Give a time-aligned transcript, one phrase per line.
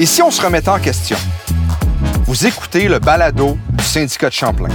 [0.00, 1.16] Et si on se remettait en question?
[2.26, 4.68] Vous écoutez le balado du syndicat de Champlain.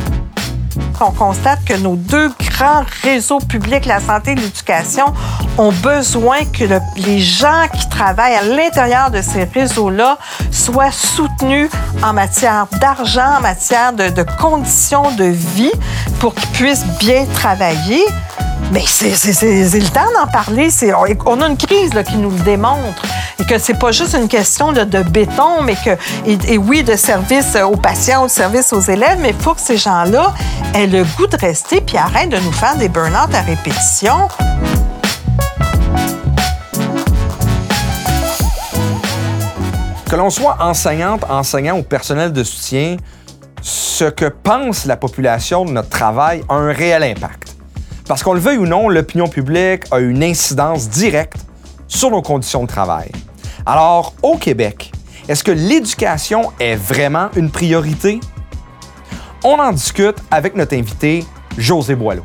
[1.01, 5.05] On constate que nos deux grands réseaux publics, la santé et l'éducation,
[5.57, 10.17] ont besoin que le- les gens qui travaillent à l'intérieur de ces réseaux-là
[10.51, 11.69] soient soutenus
[12.03, 15.71] en matière d'argent, en matière de conditions de vie
[16.19, 18.03] pour qu'ils puissent bien travailler.
[18.71, 20.69] Mais c'est le temps d'en parler.
[21.25, 23.03] On a une crise là, qui nous le démontre.
[23.39, 25.91] Et que c'est pas juste une question de béton, mais que,
[26.25, 29.61] et, et oui, de service aux patients, de service aux élèves, mais il faut que
[29.61, 30.33] ces gens-là
[30.75, 34.27] aient le goût de rester puis arrêtent de nous faire des burn-out à répétition.
[40.09, 42.97] Que l'on soit enseignante, enseignant ou personnel de soutien,
[43.61, 47.48] ce que pense la population de notre travail a un réel impact.
[48.09, 51.45] Parce qu'on le veuille ou non, l'opinion publique a une incidence directe
[51.87, 53.11] sur nos conditions de travail.
[53.67, 54.91] Alors, au Québec,
[55.27, 58.19] est-ce que l'éducation est vraiment une priorité?
[59.43, 61.23] On en discute avec notre invité,
[61.55, 62.23] José Boileau.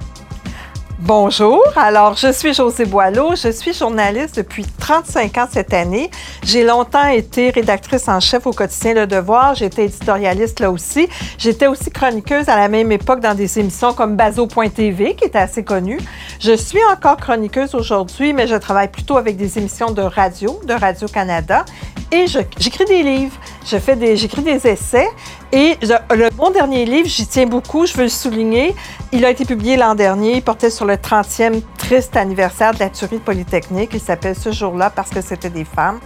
[1.01, 6.09] Bonjour, alors je suis José Boileau, je suis journaliste depuis 35 ans cette année.
[6.45, 11.09] J'ai longtemps été rédactrice en chef au quotidien Le Devoir, j'étais éditorialiste là aussi.
[11.37, 15.65] J'étais aussi chroniqueuse à la même époque dans des émissions comme Bazo.tv qui était assez
[15.65, 15.99] connue.
[16.39, 20.75] Je suis encore chroniqueuse aujourd'hui, mais je travaille plutôt avec des émissions de radio, de
[20.75, 21.65] Radio-Canada
[22.13, 23.37] et j'écris des livres.
[23.65, 25.09] J'écris des essais
[25.53, 28.75] et je- le, mon dernier livre, j'y tiens beaucoup, je veux le souligner.
[29.13, 30.37] Il a été publié l'an dernier.
[30.37, 33.91] Il portait sur le 30e triste anniversaire de la tuerie de Polytechnique.
[33.95, 35.99] Il s'appelle ce jour-là parce que c'était des femmes.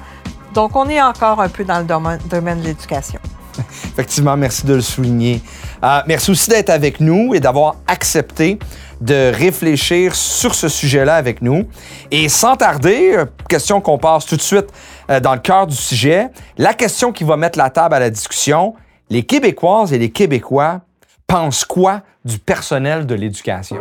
[0.55, 3.19] Donc, on est encore un peu dans le domaine, domaine de l'éducation.
[3.93, 5.43] Effectivement, merci de le souligner.
[5.83, 8.59] Euh, merci aussi d'être avec nous et d'avoir accepté
[9.01, 11.69] de réfléchir sur ce sujet-là avec nous.
[12.11, 14.67] Et sans tarder, euh, question qu'on passe tout de suite
[15.11, 18.11] euh, dans le cœur du sujet, la question qui va mettre la table à la
[18.11, 18.75] discussion,
[19.11, 20.81] les Québécoises et les Québécois
[21.27, 23.79] pensent quoi du personnel de l'éducation?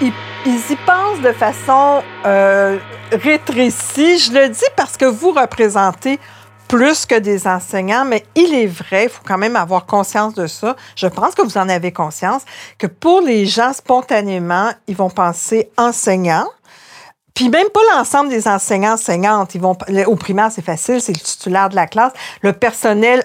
[0.00, 0.12] Ils,
[0.46, 2.78] y pensent de façon euh,
[3.12, 4.18] rétrécie.
[4.18, 6.18] Je le dis parce que vous représentez
[6.68, 10.46] plus que des enseignants, mais il est vrai, il faut quand même avoir conscience de
[10.46, 10.76] ça.
[10.96, 12.42] Je pense que vous en avez conscience,
[12.76, 16.46] que pour les gens, spontanément, ils vont penser enseignants.
[17.38, 19.54] Puis même pas l'ensemble des enseignants, enseignantes.
[19.54, 19.76] Ils vont,
[20.08, 22.10] au primaire, c'est facile, c'est le titulaire de la classe.
[22.42, 23.22] Le personnel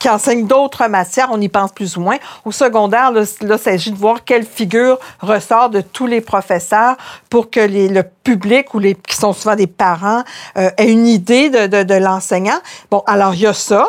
[0.00, 2.16] qui enseigne d'autres matières, on y pense plus ou moins.
[2.46, 6.96] Au secondaire, là, il s'agit de voir quelle figure ressort de tous les professeurs
[7.28, 10.22] pour que le public ou les qui sont souvent des parents
[10.56, 12.58] euh, aient une idée de, de- de l'enseignant.
[12.90, 13.86] Bon, alors il y a ça.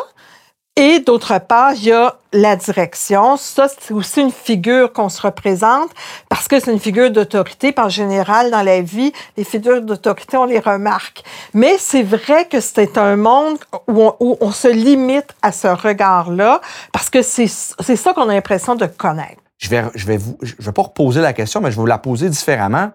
[0.76, 3.36] Et d'autre part, il y a la direction.
[3.36, 5.88] Ça, c'est aussi une figure qu'on se représente
[6.28, 7.72] parce que c'est une figure d'autorité.
[7.76, 11.22] En général, dans la vie, les figures d'autorité, on les remarque.
[11.52, 16.60] Mais c'est vrai que c'est un monde où on, se limite à ce regard-là
[16.92, 19.42] parce que c'est c'est ça qu'on a l'impression de connaître.
[19.58, 21.86] Je vais, je vais vous, je vais pas reposer la question, mais je vais vous
[21.86, 22.90] la poser différemment.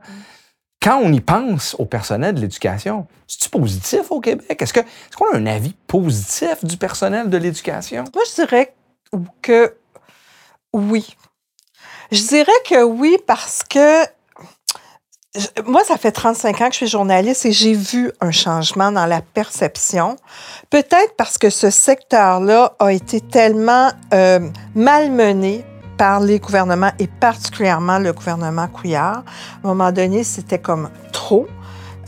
[0.82, 4.62] Quand on y pense au personnel de l'éducation, c'est-tu positif au Québec?
[4.62, 8.06] Est-ce que- est-ce qu'on a un avis positif du personnel de l'éducation?
[8.14, 8.74] Moi, je dirais
[9.42, 9.76] que
[10.74, 11.18] oui.
[12.12, 14.04] Je dirais que oui parce que
[15.66, 19.06] moi, ça fait 35 ans que je suis journaliste et j'ai vu un changement dans
[19.06, 20.16] la perception.
[20.72, 24.40] Peut-être parce que ce secteur-là a été tellement euh,
[24.74, 25.64] malmené
[26.00, 29.18] par les gouvernements et particulièrement le gouvernement Couillard.
[29.64, 31.46] À un moment donné, c'était comme trop.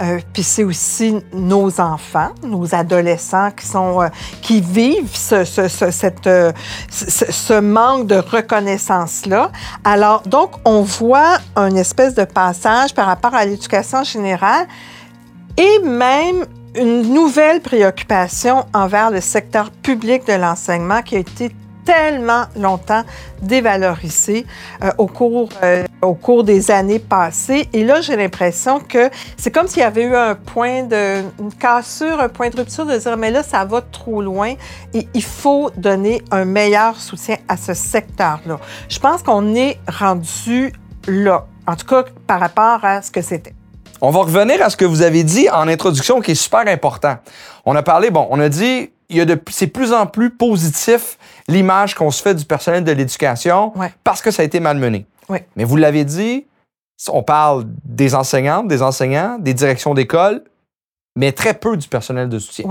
[0.02, 4.08] Euh, puis c'est aussi nos enfants, nos adolescents qui sont euh,
[4.42, 6.52] qui vivent ce, ce, ce- cette, euh,
[6.90, 9.52] ce manque de reconnaissance là.
[9.84, 14.66] Alors donc on voit un espèce de passage par rapport à l'éducation générale
[15.58, 21.54] et même une nouvelle préoccupation envers le secteur public de l'enseignement qui a été
[21.86, 23.04] tellement longtemps
[23.42, 24.46] dévalorisé
[24.84, 27.68] euh, au, cours, euh, au cours des années passées.
[27.74, 31.54] Et là, j'ai l'impression que c'est comme s'il y avait eu un point de, une
[31.54, 34.54] cassure, un point de rupture de dire, mais là, ça va trop loin
[34.94, 38.60] et il faut donner un meilleur soutien à ce secteur-là.
[38.90, 40.74] Je pense qu'on est rendu
[41.08, 43.54] là, en tout cas par rapport à ce que c'était.
[44.04, 47.18] On va revenir à ce que vous avez dit en introduction qui est super important.
[47.66, 51.18] On a parlé, bon, on a dit, il de, c'est plus en plus positif
[51.52, 53.94] l'image qu'on se fait du personnel de l'éducation Ouais.
[54.04, 55.06] parce que ça a été malmené.
[55.30, 55.46] Ouais.
[55.56, 56.46] Mais vous l'avez dit,
[57.10, 60.44] on parle des enseignantes, des enseignants, des directions d'école,
[61.16, 62.66] mais très peu du personnel de soutien.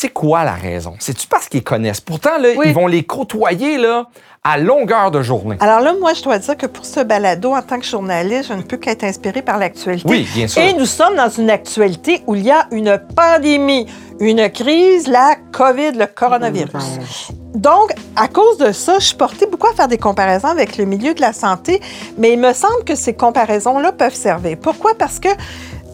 [0.00, 0.94] C'est quoi la raison?
[1.00, 2.00] C'est-tu parce qu'ils connaissent?
[2.00, 2.66] Pourtant, là, Oui.
[2.68, 4.06] ils vont les côtoyer là,
[4.44, 5.56] à longueur de journée.
[5.58, 8.52] Alors là, moi, je dois dire que pour ce balado, en tant que journaliste, je
[8.52, 10.08] ne peux qu'être inspirée par l'actualité.
[10.08, 10.62] Oui, bien sûr.
[10.62, 13.88] Et nous sommes dans une actualité où il y a une pandémie,
[14.20, 17.00] une crise, la COVID, le coronavirus.
[17.56, 20.84] Donc, à cause de ça, je suis portée beaucoup à faire des comparaisons avec le
[20.84, 21.80] milieu de la santé,
[22.16, 24.58] mais il me semble que ces comparaisons-là peuvent servir.
[24.62, 24.94] Pourquoi?
[24.96, 25.28] Parce que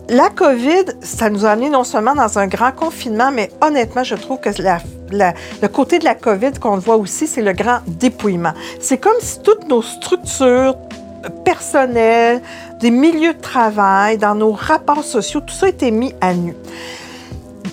[0.08, 4.14] la COVID, ça nous a amené non seulement dans un grand confinement, mais honnêtement, je
[4.14, 8.52] trouve que le côté de la COVID qu'on voit aussi, c'est le grand dépouillement.
[8.80, 10.76] C'est comme si toutes nos structures
[11.44, 12.42] personnelles,
[12.80, 16.54] des milieux de travail, dans nos rapports sociaux, tout ça été mis à nu.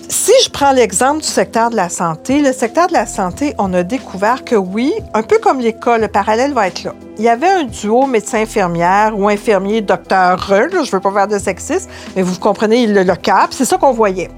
[0.08, 3.74] Si je prends l'exemple du secteur de la santé, le secteur de la santé, on
[3.74, 6.94] a découvert que oui, un peu comme l'école, le parallèle va être là.
[7.18, 11.38] Il y avait un duo médecin-infirmière ou infirmier-docteur, là, je ne veux pas faire de
[11.38, 14.30] sexisme, mais vous comprenez le, le cap, c'est ça qu'on voyait.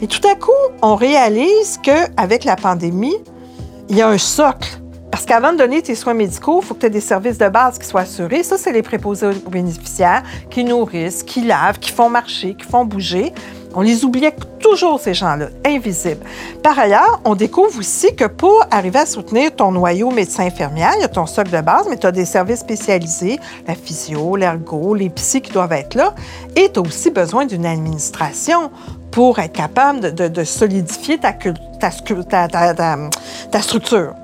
[0.00, 0.50] Et tout à coup,
[0.82, 3.16] on réalise qu'avec la pandémie,
[3.88, 4.80] il y a un socle.
[5.10, 7.48] Parce qu'avant de donner tes soins médicaux, il faut que tu aies des services de
[7.48, 8.42] base qui soient assurés.
[8.42, 12.84] Ça, c'est les préposés aux bénéficiaires qui nourrissent, qui lavent, qui font marcher, qui font
[12.84, 13.32] bouger.
[13.74, 16.24] On les oubliait toujours, ces gens-là, invisibles.
[16.62, 21.04] Par ailleurs, on découvre aussi que pour arriver à soutenir ton noyau médecin-infirmière, il y
[21.04, 25.10] a ton socle de base, mais tu as des services spécialisés, la physio, l'ergo, les
[25.10, 26.14] psys qui doivent être là.
[26.56, 28.70] Et tu as aussi besoin d'une administration
[29.10, 31.90] pour être capable de, solidifier ta
[33.60, 34.14] structure.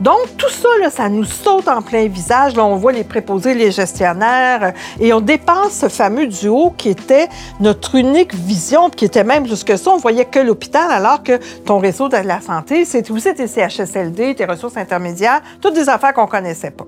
[0.00, 2.56] Donc, tout ça, ça nous saute en plein visage.
[2.56, 4.70] Là, on voit les préposés, les gestionnaires, euh,
[5.00, 7.28] et on dépasse ce fameux duo qui était
[7.60, 9.90] notre unique vision, qui était même jusque ça.
[9.90, 14.34] On voyait que l'hôpital, alors que ton réseau de la santé, c'est aussi tes CHSLD,
[14.34, 16.86] tes ressources intermédiaires, toutes des affaires qu'on connaissait pas.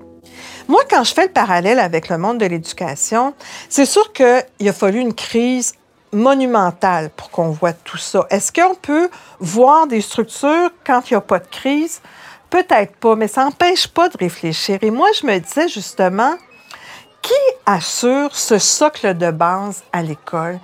[0.69, 3.35] Moi, quand je fais le parallèle avec le monde de l'éducation,
[3.69, 5.75] c'est sûr qu'il a fallu une crise
[6.13, 8.27] monumentale pour qu'on voit tout ça.
[8.31, 9.09] Est-ce qu'on peut
[9.39, 12.01] voir des structures quand il n'y a pas de crise?
[12.51, 14.79] Peut-être pas, mais ça n'empêche pas de réfléchir.
[14.83, 16.35] Et moi, je me disais justement,
[17.23, 17.33] qui
[17.67, 20.59] assure ce socle de base à l'école?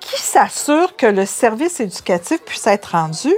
[0.00, 3.32] Qui s'assure que le service éducatif puisse être rendu?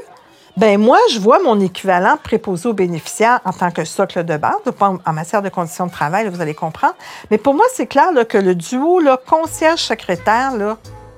[0.57, 4.55] Ben moi, je vois mon équivalent préposé aux bénéficiaires en tant que socle de base,
[4.81, 6.95] en- matière de conditions de travail, vous allez comprendre.
[7.31, 10.53] Mais pour moi, c'est clair que le duo concierge-secrétaire,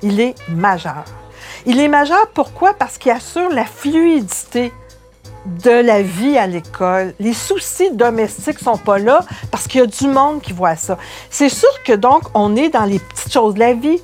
[0.02, 1.04] il est majeur.
[1.66, 2.74] Il est majeur pourquoi?
[2.74, 4.72] Parce qu'il assure la fluidité
[5.64, 7.14] de la vie à l'école.
[7.18, 9.20] Les soucis domestiques sont pas là
[9.50, 10.98] parce qu'il y a du monde qui voit ça.
[11.30, 14.00] C'est sûr que donc, on est dans les petites choses de la vie.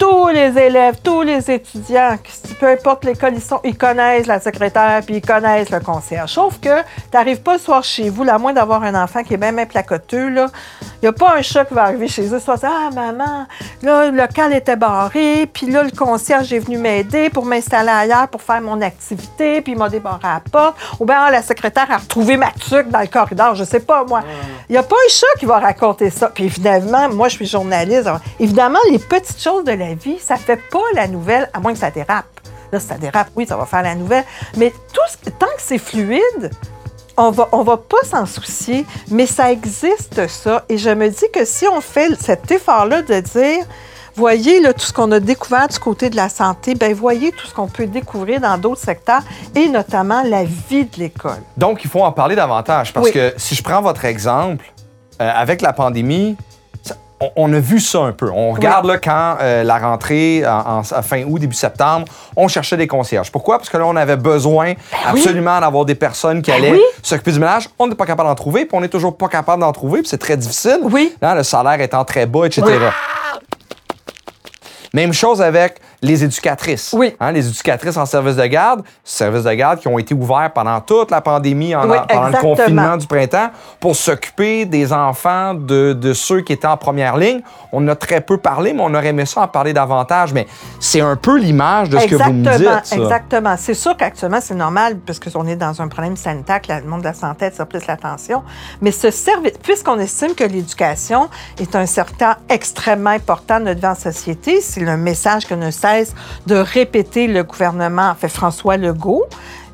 [0.00, 2.16] Tous les élèves, tous les étudiants,
[2.58, 6.30] peu importe l'école, ils, sont, ils connaissent la secrétaire puis ils connaissent le concierge.
[6.32, 9.34] Sauf que tu n'arrives pas le soir chez vous, à moins d'avoir un enfant qui
[9.34, 10.46] est bien, bien placoteux, là.
[11.02, 13.46] Il n'y a pas un chat qui va arriver chez eux, soit Ah, maman,
[13.82, 18.28] là, le local était barré, puis là, le concierge est venu m'aider pour m'installer ailleurs
[18.28, 20.76] pour faire mon activité, puis il m'a débarré à la porte.
[20.98, 24.04] Ou bien, ah, la secrétaire a retrouvé ma tuque dans le corridor, je sais pas,
[24.04, 24.22] moi.
[24.68, 26.28] Il n'y a pas un chat qui va raconter ça.
[26.28, 28.06] Puis évidemment, moi, je suis journaliste.
[28.06, 31.72] alors, évidemment, les petites choses de la vie, ça fait pas la nouvelle, à moins
[31.72, 32.26] que ça dérape.
[32.72, 34.24] Là, si ça dérape, oui, ça va faire la nouvelle.
[34.56, 36.50] Mais tout ce- tant que c'est fluide,
[37.16, 40.64] on va, on va pas s'en soucier, mais ça existe, ça.
[40.68, 43.64] Et je me dis que si on fait cet effort-là de dire,
[44.16, 47.46] voyez là, tout ce qu'on a découvert du côté de la santé, ben voyez tout
[47.46, 49.22] ce qu'on peut découvrir dans d'autres secteurs,
[49.54, 51.42] et notamment la vie de l'école.
[51.56, 53.12] Donc, il faut en parler davantage parce Oui.
[53.12, 54.64] que si je prends votre exemple,
[55.20, 56.36] euh, avec la pandémie,
[57.20, 58.30] on, on a vu ça un peu.
[58.30, 62.06] On regarde là, quand euh, la rentrée, en, fin août, début septembre,
[62.36, 63.30] on cherchait des concierges.
[63.30, 63.58] Pourquoi?
[63.58, 64.74] Parce que là, on avait besoin
[65.06, 66.82] absolument d'avoir des personnes qui allaient Ben oui.
[67.02, 67.68] s'occuper du ménage.
[67.78, 70.08] On n'est pas capable d'en trouver, puis on n'est toujours pas capable d'en trouver, puis
[70.08, 70.80] c'est très difficile.
[70.82, 71.14] Oui.
[71.20, 72.62] Là, le salaire étant très bas, etc.
[74.92, 76.94] Même chose avec les éducatrices.
[76.96, 77.14] Oui.
[77.20, 80.80] Hein, les éducatrices en service de garde, services de garde qui ont été ouverts pendant
[80.80, 85.92] toute la pandémie, en- Oui, pendant le confinement du printemps, pour s'occuper des enfants de,
[85.92, 87.42] de ceux qui étaient en première ligne.
[87.72, 90.32] On a très peu parlé, mais on aurait aimé ça en parler davantage.
[90.32, 90.46] Mais
[90.78, 92.86] c'est un peu l'image de ce que vous me dites.
[92.86, 92.96] ça.
[92.96, 93.54] Exactement.
[93.58, 97.00] C'est sûr qu'actuellement, c'est normal parce qu'on est dans un problème sanitaire, que le monde
[97.00, 98.42] de la santé attire plus l'attention.
[98.80, 101.28] Mais ce service, puisqu'on estime que l'éducation
[101.60, 105.70] est un secteur extrêmement important de notre vie en société, c'est le message que ne
[106.46, 109.24] de répéter le gouvernement, en fait François Legault.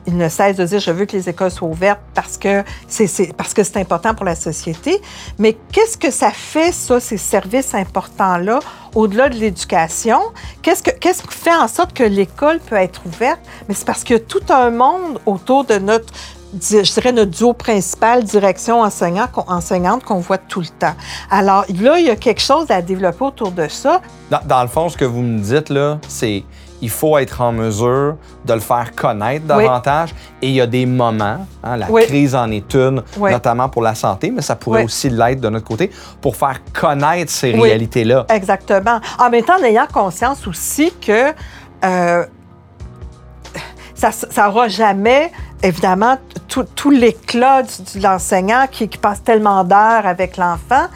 [0.09, 3.33] Il ne cesse de dire je veux que les écoles soient ouvertes parce que c'est
[3.37, 5.01] parce que c'est important pour la société.
[5.39, 8.61] Mais qu'est-ce que ça fait ça ces services importants là
[8.95, 10.21] au-delà de l'éducation?
[10.63, 13.41] Qu'est-ce que qu'est-ce qui fait en sorte que l'école peut être ouverte?
[13.69, 16.13] Mais c'est parce qu'il y a tout un monde autour de notre
[16.55, 20.95] je dirais notre duo principal direction enseignant enseignante qu'on voit tout le temps.
[21.31, 24.01] Alors là, il y a quelque chose à développer autour de ça.
[24.31, 26.45] Dans, dans le fond, ce que vous me dites, là, c'est
[26.83, 30.15] il faut être en mesure de le faire connaître davantage.
[30.43, 33.95] Et il y a des moments, hein, la crise en est une, notamment pour la
[33.95, 38.27] santé, mais ça pourrait aussi l'être de notre côté, pour faire connaître ces réalités-là.
[38.29, 39.01] Exactement.
[39.19, 41.33] En même temps, en ayant conscience aussi que
[41.85, 42.25] euh,
[43.95, 44.11] ça
[44.47, 45.33] n'aura jamais,
[45.67, 46.17] évidemment,
[46.49, 50.87] tout, l'éclat de l'enseignant qui, qui passe tellement d'heures avec l'enfant.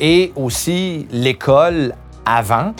[0.00, 1.94] Et aussi, l'école,
[2.26, 2.74] avant,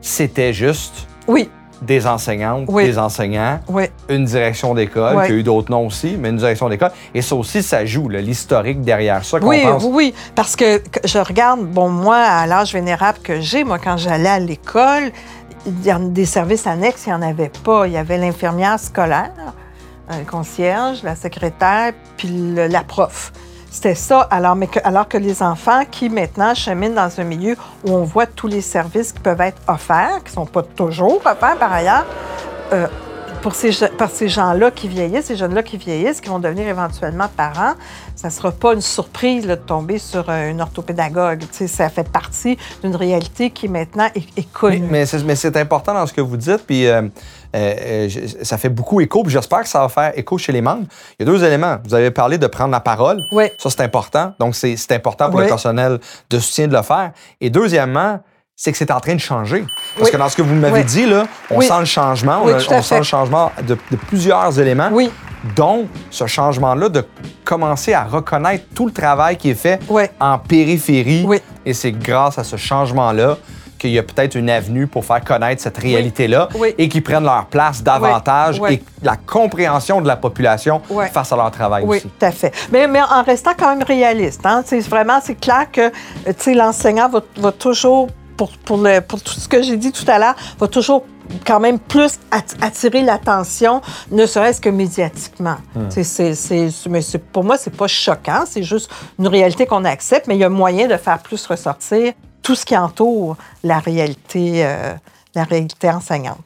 [0.00, 1.48] c'était juste oui
[1.82, 3.60] des enseignantes, des enseignants,
[4.08, 6.92] une direction d'école, qui a eu d'autres noms aussi, mais une direction d'école.
[7.12, 9.38] Et ça aussi, ça joue, l'historique derrière ça.
[9.42, 9.82] Oui, pense...
[9.84, 14.28] oui, parce que je regarde, bon, moi, à l'âge vénérable que j'ai, moi, quand j'allais
[14.28, 15.10] à l'école,
[15.66, 17.86] il y a des services annexes, il n'y en avait pas.
[17.86, 19.32] Il y avait l'infirmière scolaire,
[20.18, 23.32] le concierge, la secrétaire, puis la prof.
[23.70, 27.56] C'était ça, alors, mais que, alors que les enfants qui maintenant cheminent dans un milieu
[27.84, 31.22] où on voit tous les services qui peuvent être offerts, qui ne sont pas toujours
[31.24, 32.04] offerts par ailleurs,
[32.74, 32.86] euh,
[33.42, 37.28] pour ces, par ces gens-là qui vieillissent, ces jeunes-là qui vieillissent, qui vont devenir éventuellement
[37.36, 37.74] parents,
[38.14, 41.42] ça ne sera pas une surprise de tomber sur euh, une orthopédagogue.
[41.50, 44.86] ça fait partie d'une réalité qui maintenant est, connue.
[44.88, 47.02] mais c'est important dans ce que vous dites, puis euh,
[47.54, 48.08] euh,
[48.42, 50.86] ça fait beaucoup écho, puis j'espère que ça va faire écho chez les membres.
[51.18, 51.78] Il y a deux éléments.
[51.84, 53.18] Vous avez parlé de prendre la parole.
[53.32, 53.44] Oui.
[53.58, 54.32] Ça, c'est important.
[54.38, 55.98] Donc, c'est important pour le personnel
[56.30, 57.12] de soutien de le faire.
[57.40, 58.20] Et deuxièmement,
[58.62, 59.64] c'est que c'est en train de changer.
[59.98, 62.98] Parce que dans ce que vous m'avez dit, là, on sent le changement, on, sent
[62.98, 63.76] le changement de,
[64.06, 64.88] plusieurs éléments.
[64.92, 65.10] Oui.
[65.56, 67.04] Dont ce changement-là de
[67.44, 69.80] commencer à reconnaître tout le travail qui est fait
[70.20, 71.26] en périphérie.
[71.66, 73.36] Et c'est grâce à ce changement-là
[73.78, 77.46] qu'il y a peut-être une avenue pour faire connaître cette réalité-là et qu'ils prennent leur
[77.46, 80.80] place davantage et la compréhension de la population
[81.12, 82.04] face à leur travail aussi.
[82.04, 82.54] Oui, tout à fait.
[82.70, 84.46] Mais, mais, en restant quand même réaliste.
[84.46, 84.62] Hein?
[84.88, 85.90] Vraiment, c'est clair que
[86.54, 88.06] l'enseignant va, va toujours
[88.64, 91.04] pour, pour, tout ce que j'ai dit tout à l'heure, va toujours
[91.46, 92.18] quand même plus
[92.60, 93.80] attirer l'attention,
[94.10, 95.56] ne serait-ce que médiatiquement.
[95.74, 95.88] Hmm.
[96.90, 97.00] mais
[97.32, 100.48] pour moi, c'est pas choquant, c'est juste une réalité qu'on accepte, mais il y a
[100.48, 104.94] moyen de faire plus ressortir tout ce qui entoure la réalité, euh,
[105.34, 106.38] la réalité enseignante.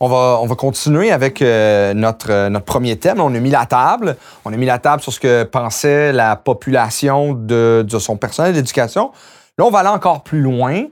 [0.00, 3.20] On va, on va continuer avec euh, notre, euh, notre premier thème.
[3.20, 4.16] On a mis la table.
[4.44, 8.52] On a mis la table sur ce que pensait la population de, de son personnel
[8.52, 9.10] d'éducation.
[9.58, 10.84] Là, on va aller encore plus loin.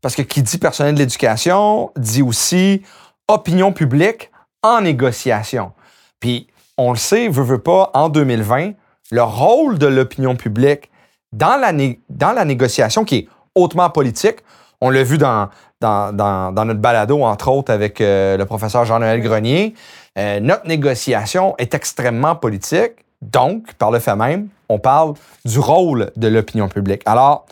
[0.00, 2.82] Parce que qui dit personnel de l'éducation dit aussi
[3.26, 4.30] opinion publique
[4.62, 5.72] en négociation.
[6.20, 8.72] Puis, on le sait, veut, veut pas, en 2020,
[9.10, 10.90] le rôle de l'opinion publique
[11.32, 11.72] dans la,
[12.08, 14.38] dans la négociation qui est hautement politique,
[14.80, 15.48] on l'a vu dans,
[15.80, 19.74] dans, dans, notre balado, entre autres, avec euh, le professeur Jean-Noël Grenier,
[20.16, 22.92] euh, notre négociation est extrêmement politique.
[23.20, 25.14] Donc, par le fait même, on parle
[25.44, 27.02] du rôle de l'opinion publique.
[27.06, 27.46] Alors,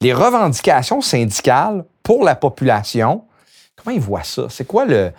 [0.00, 3.24] les revendications syndicales pour la population,
[3.76, 4.46] comment ils voient ça?
[4.48, 5.12] C'est quoi le,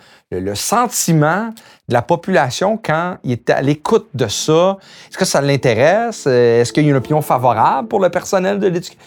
[0.54, 1.50] sentiment
[1.88, 4.78] de la population quand il est à l'écoute de ça?
[5.08, 6.26] Est-ce que ça l'intéresse?
[6.26, 8.98] Est-ce qu'il y a une opinion favorable pour le personnel de l'éducation?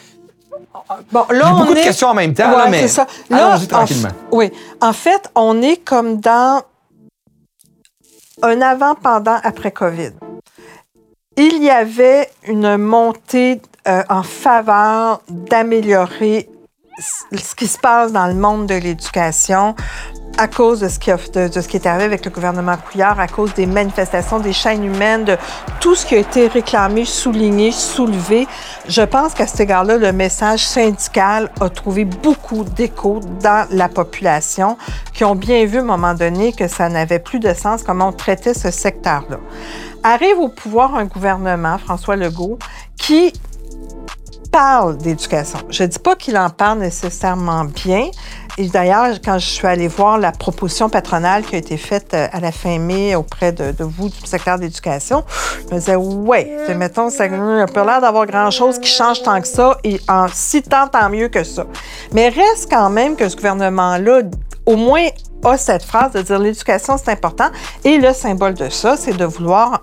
[1.11, 3.07] Bon, là, beaucoup de questions en même temps, mais ça.
[3.31, 4.09] allons-y tranquillement.
[4.31, 4.51] oui.
[4.81, 6.63] En fait, on est comme dans
[8.41, 10.11] un avant, pendant, après COVID.
[11.37, 16.49] Il y avait une montée euh, en faveur d'améliorer
[16.99, 19.75] ce qui se passe dans le monde de l'éducation
[20.37, 23.27] à cause de ce, qui de, ce qui est arrivé avec le gouvernement Couillard, à
[23.27, 25.37] cause des manifestations, des chaînes humaines, de
[25.79, 28.47] tout ce qui a été réclamé, souligné, soulevé.
[28.87, 34.77] Je pense qu'à cet égard-là, le message syndical a trouvé beaucoup d'écho dans la population,
[35.13, 38.07] qui ont bien vu à un moment donné que ça n'avait plus de sens comment
[38.07, 39.37] on traitait ce secteur-là.
[40.01, 42.57] Arrive au pouvoir un gouvernement, François Legault,
[42.97, 43.31] qui
[44.53, 45.57] parle d'éducation.
[45.69, 48.09] Je ne dis pas qu'il en parle nécessairement bien.
[48.59, 52.27] Et d'ailleurs, quand je suis allée voir la proposition patronale qui a été faite euh,
[52.31, 55.23] à la fin mai auprès de, vous du secteur d'éducation,
[55.67, 59.47] je me disais, ouais, mettons, ça n'a pas l'air d'avoir grand-chose qui change tant que
[59.47, 61.65] ça, et en si tant, tant mieux que ça.
[62.11, 64.21] Mais reste quand même que ce gouvernement-là,
[64.67, 65.07] au moins,
[65.43, 67.49] a cette phrase de dire l'éducation, c'est important.
[67.83, 69.81] Et le symbole de ça, c'est de vouloir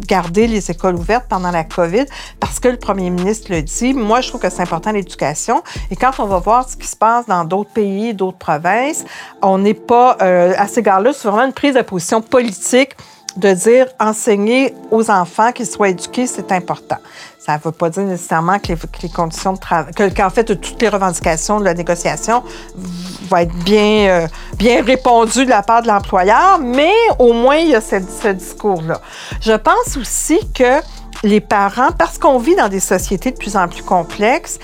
[0.00, 2.04] garder les écoles ouvertes pendant la COVID
[2.40, 3.94] parce que le premier ministre le dit.
[3.94, 5.62] Moi, je trouve que c'est important l'éducation.
[5.90, 9.04] Et quand on va voir ce qui se passe dans d'autres pays, d'autres provinces,
[9.42, 11.12] on n'est pas euh, à ces gars-là.
[11.12, 12.96] C'est vraiment une prise de position politique
[13.38, 16.98] de dire enseigner aux enfants qu'ils soient éduqués, c'est important.
[17.38, 20.88] Ça ne veut pas dire nécessairement que les, conditions de travail, qu'en fait, toutes les
[20.88, 22.42] revendications de la négociation
[22.74, 24.26] vont être bien, euh,
[24.56, 29.00] bien répondues de la part de l'employeur, mais au moins, il y a ce, discours-là.
[29.40, 30.82] Je pense aussi que
[31.22, 34.58] les parents, parce qu'on vit dans des sociétés de plus en plus complexes,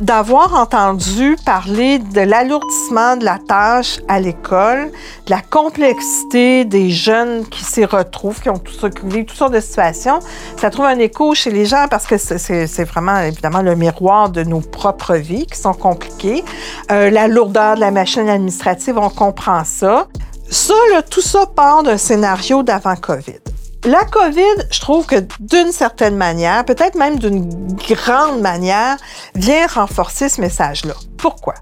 [0.00, 4.90] d'avoir entendu parler de l'alourdissement de la tâche à l'école,
[5.26, 9.52] de la complexité des jeunes qui s'y retrouvent, qui ont tout ça, qui toutes sortes
[9.52, 10.20] de situations,
[10.56, 14.42] ça trouve un écho chez les gens parce que c'est vraiment évidemment le miroir de
[14.42, 16.44] nos propres vies qui sont compliquées.
[16.90, 20.06] Euh, la lourdeur de la machine administrative, on comprend ça.
[20.50, 23.40] Ça, là, tout ça part d'un scénario d'avant COVID.
[23.84, 28.96] La COVID, je trouve que d'une certaine manière, peut-être même d'une grande manière,
[29.36, 30.94] vient renforcer ce message-là.
[31.16, 31.54] Pourquoi?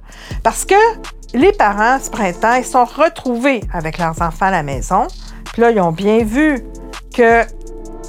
[0.43, 0.75] Parce que
[1.35, 5.07] les parents, ce printemps, ils sont retrouvés avec leurs enfants à la maison.
[5.53, 6.65] Puis là, ils ont bien vu
[7.15, 7.43] que,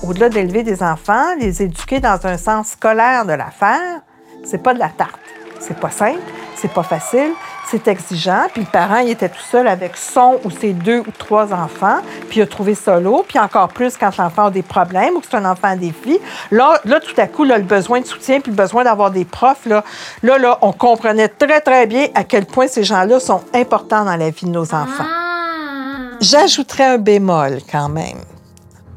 [0.03, 4.01] au-delà d'élever des enfants, les éduquer dans un sens scolaire de l'affaire,
[4.45, 5.19] c'est pas de la tarte.
[5.59, 6.21] C'est pas simple,
[6.55, 7.31] c'est pas facile,
[7.69, 8.47] c'est exigeant.
[8.53, 11.99] Puis le parent, il était tout seul avec son ou ses deux ou trois enfants,
[12.29, 13.25] puis il a trouvé ça lourd.
[13.27, 16.19] Puis encore plus quand l'enfant a des problèmes ou que c'est un enfant à défi.
[16.51, 19.25] Là, là, tout à coup, là, le besoin de soutien puis le besoin d'avoir des
[19.25, 19.83] profs, là,
[20.23, 24.15] là, là, on comprenait très, très bien à quel point ces gens-là sont importants dans
[24.15, 25.03] la vie de nos enfants.
[25.03, 26.17] Ah.
[26.19, 28.19] J'ajouterais un bémol quand même,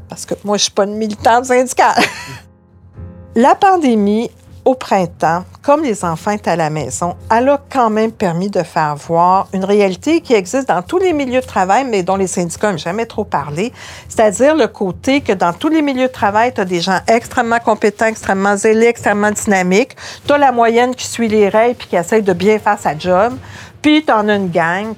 [0.08, 2.02] parce que moi, je suis pas une militante syndicale.
[3.36, 4.30] La pandémie
[4.64, 8.62] au printemps, comme les enfants étaient à la maison, elle a quand même permis de
[8.62, 12.26] faire voir une réalité qui existe dans tous les milieux de travail, mais dont les
[12.26, 13.72] syndicats n'ont jamais trop parlé,
[14.08, 17.58] c'est-à-dire le côté que dans tous les milieux de travail, tu as des gens extrêmement
[17.58, 21.96] compétents, extrêmement zélés, extrêmement dynamiques, tu as la moyenne qui suit les règles puis qui
[21.96, 23.34] essaye de bien faire sa job,
[23.82, 24.94] puis tu en as une gang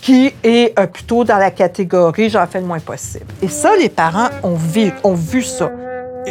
[0.00, 3.26] qui est euh, plutôt dans la catégorie j'en fais le moins possible.
[3.42, 5.70] Et ça, les parents ont vu, ont vu ça.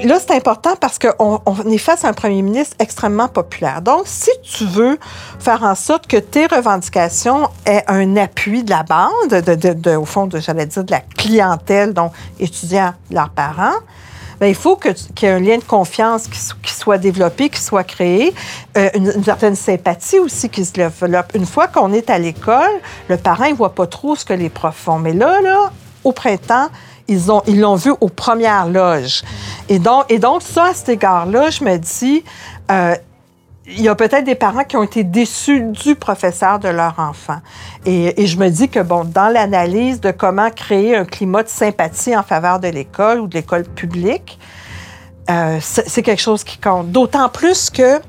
[0.03, 3.81] Là, c'est important parce qu'on est face à un premier ministre extrêmement populaire.
[3.81, 4.97] Donc, si tu veux
[5.39, 10.29] faire en sorte que tes revendications aient un appui de la bande, de, au fond,
[10.33, 13.75] j'allais dire, de la clientèle, donc étudiants, leurs parents,
[14.39, 17.83] bien, il faut qu'il y ait un lien de confiance qui, soit développé, qui soit
[17.83, 18.33] créé,
[18.77, 21.33] euh, une, certaine sympathie aussi qui se développe.
[21.33, 24.49] Une fois qu'on est à l'école, le parent, il voit pas trop ce que les
[24.49, 24.99] profs font.
[24.99, 25.71] Mais là, là,
[26.03, 26.69] au printemps,
[27.07, 29.23] ils ont ils l'ont vu aux premières loges.
[29.69, 32.23] Et donc, et donc ça, à cet égard-là, je me dis,
[32.71, 32.95] euh,
[33.67, 37.39] il y a peut-être des parents qui ont été déçus du professeur de leur enfant.
[37.85, 41.49] Et, et je me dis que, bon, dans l'analyse de comment créer un climat de
[41.49, 44.39] sympathie en faveur de l'école ou de l'école publique,
[45.29, 46.91] euh, c'est quelque chose qui compte.
[46.91, 47.99] D'autant plus que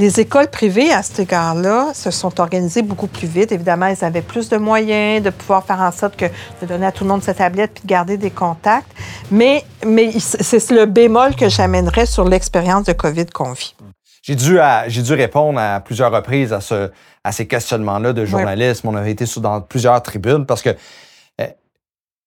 [0.00, 3.52] les écoles privées, à cet égard-là, se sont organisées beaucoup plus vite.
[3.52, 6.92] Évidemment, elles avaient plus de moyens de pouvoir faire en sorte que de donner à
[6.92, 8.90] tout le monde sa tablette puis de garder des contacts.
[9.30, 13.74] Mais, mais c'est le bémol que j'amènerais sur l'expérience de COVID qu'on vit.
[14.22, 14.58] J'ai dû,
[15.02, 16.90] dû répondre à plusieurs reprises à, ce,
[17.22, 18.88] à ces questionnements-là de journalisme.
[18.88, 20.70] On avait été dans plusieurs tribunes parce que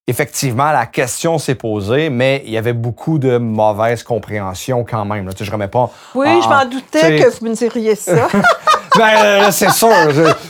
[0.08, 5.26] effectivement, la question s'est posée, mais il y avait beaucoup de mauvaise compréhension quand même.
[5.26, 5.34] Là.
[5.34, 5.90] Tu sais, je remets pas.
[6.16, 8.28] Oui, je m'en doutais que vous me diriez ça.
[8.98, 9.90] ben, euh, c'est sûr.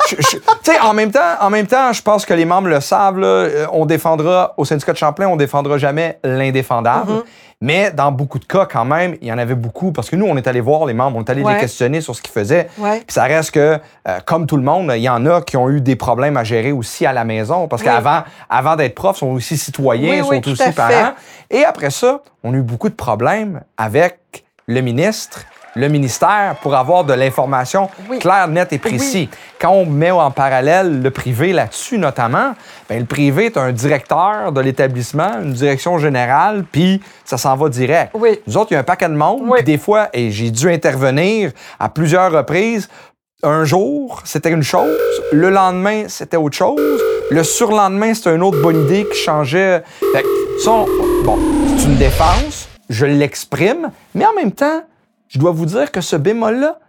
[0.06, 0.16] tu
[0.64, 3.20] sais, en même temps, en même temps, je pense que les membres le savent.
[3.20, 7.12] Là, euh, on défendra au syndicat de Champlain, on défendra jamais l'indéfendable.
[7.12, 7.24] Mm-hmm.
[7.64, 10.26] Mais dans beaucoup de cas, quand même, il y en avait beaucoup parce que nous,
[10.26, 12.68] on est allé voir les membres, on est allé les questionner sur ce qu'ils faisaient.
[12.76, 15.70] Puis ça reste que, euh, comme tout le monde, il y en a qui ont
[15.70, 19.20] eu des problèmes à gérer aussi à la maison parce qu'avant avant d'être profs, ils
[19.20, 21.14] sont aussi citoyens, ils sont aussi parents.
[21.50, 26.76] Et après ça, on a eu beaucoup de problèmes avec le ministre le ministère pour
[26.76, 29.28] avoir de l'information claire, nette et précise.
[29.60, 32.54] Quand on met en parallèle le privé là-dessus, notamment,
[32.90, 37.70] bien, le privé est un directeur de l'établissement, une direction générale, puis ça s'en va
[37.70, 38.14] direct.
[38.48, 40.70] Nous autres, il y a un paquet de monde, puis des fois, et j'ai dû
[40.70, 42.90] intervenir à plusieurs reprises.
[43.42, 44.98] Un jour, c'était une chose,
[45.34, 49.84] le lendemain, c'était autre chose, le surlendemain, c'était une autre bonne idée qui changeait.
[51.26, 51.40] bon,
[51.78, 54.84] c'est une défense, je l'exprime, mais en même temps,
[55.34, 56.80] je dois vous dire que ce bémol-là,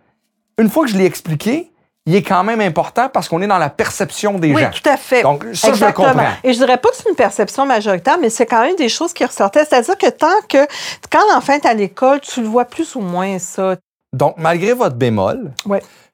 [0.58, 1.70] une fois que je l'ai expliqué,
[2.06, 4.56] il est quand même important parce qu'on est dans la perception des gens.
[4.56, 5.22] Oui, tout à fait.
[5.22, 6.26] Donc, ça, je le comprends.
[6.44, 9.14] Et je dirais pas que c'est une perception majoritaire, mais c'est quand même des choses
[9.14, 9.64] qui ressortaient.
[9.64, 10.66] C'est-à-dire que tant que,
[11.10, 13.76] quand l'enfant est à l'école, tu le vois plus ou moins, ça.
[14.12, 15.52] Donc, malgré votre bémol,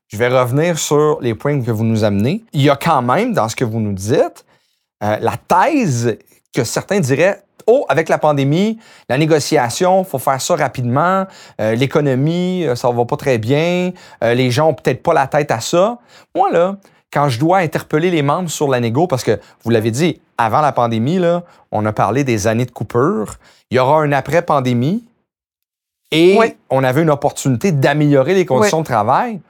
[0.06, 2.44] je vais revenir sur les points que vous nous amenez.
[2.52, 4.44] Il y a quand même, dans ce que vous nous dites,
[5.02, 6.16] euh, la thèse
[6.54, 8.78] que certains diraient oh, avec la pandémie,
[9.08, 11.26] la négociation, faut faire ça rapidement,
[11.60, 13.92] euh, l'économie, euh, ça va pas très bien,
[14.24, 15.98] euh, les gens ont peut-être pas la tête à ça.
[16.34, 16.76] Moi, là,
[17.12, 20.60] quand je dois interpeller les membres sur la négo, parce que vous l'avez dit, avant
[20.60, 23.34] la pandémie, là, on a parlé des années de coupure.
[23.70, 25.04] Il y aura un après-pandémie
[26.10, 26.38] et
[26.70, 29.40] on avait une opportunité d'améliorer les conditions de travail.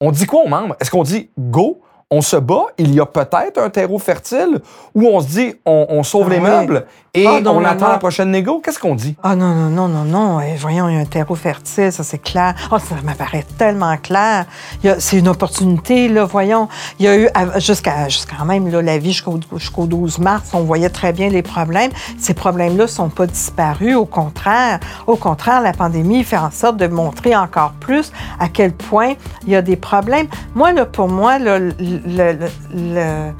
[0.00, 0.76] On dit quoi aux membres?
[0.80, 1.81] Est-ce qu'on dit go?
[2.12, 4.60] On se bat, il y a peut-être un terreau fertile
[4.94, 6.42] où on se dit, on, on sauve Ah les oui.
[6.44, 7.92] meubles et Ah, non, on non, attend non.
[7.92, 8.60] la prochaine négo.
[8.64, 9.16] Qu'est-ce qu'on dit?
[9.22, 10.40] Ah non, non, non, non, non.
[10.40, 12.54] Eh, voyons, il y a un terreau fertile, ça c'est clair.
[12.70, 14.44] Oh, ça m'apparaît tellement clair.
[14.98, 16.68] C'est une opportunité, là, voyons.
[16.98, 17.92] Il y a eu, jusqu'à
[18.46, 21.90] même là, la vie jusqu'au jusqu'au 12 mars, on voyait très bien les problèmes.
[22.18, 24.80] Ces problèmes-là ne sont pas disparus, au contraire.
[25.06, 29.14] Au contraire, la pandémie fait en sorte de montrer encore plus à quel point
[29.46, 30.28] il y a des problèmes.
[30.54, 31.58] Moi, là, pour moi, là,
[32.06, 32.38] le- le-
[32.74, 33.32] le- le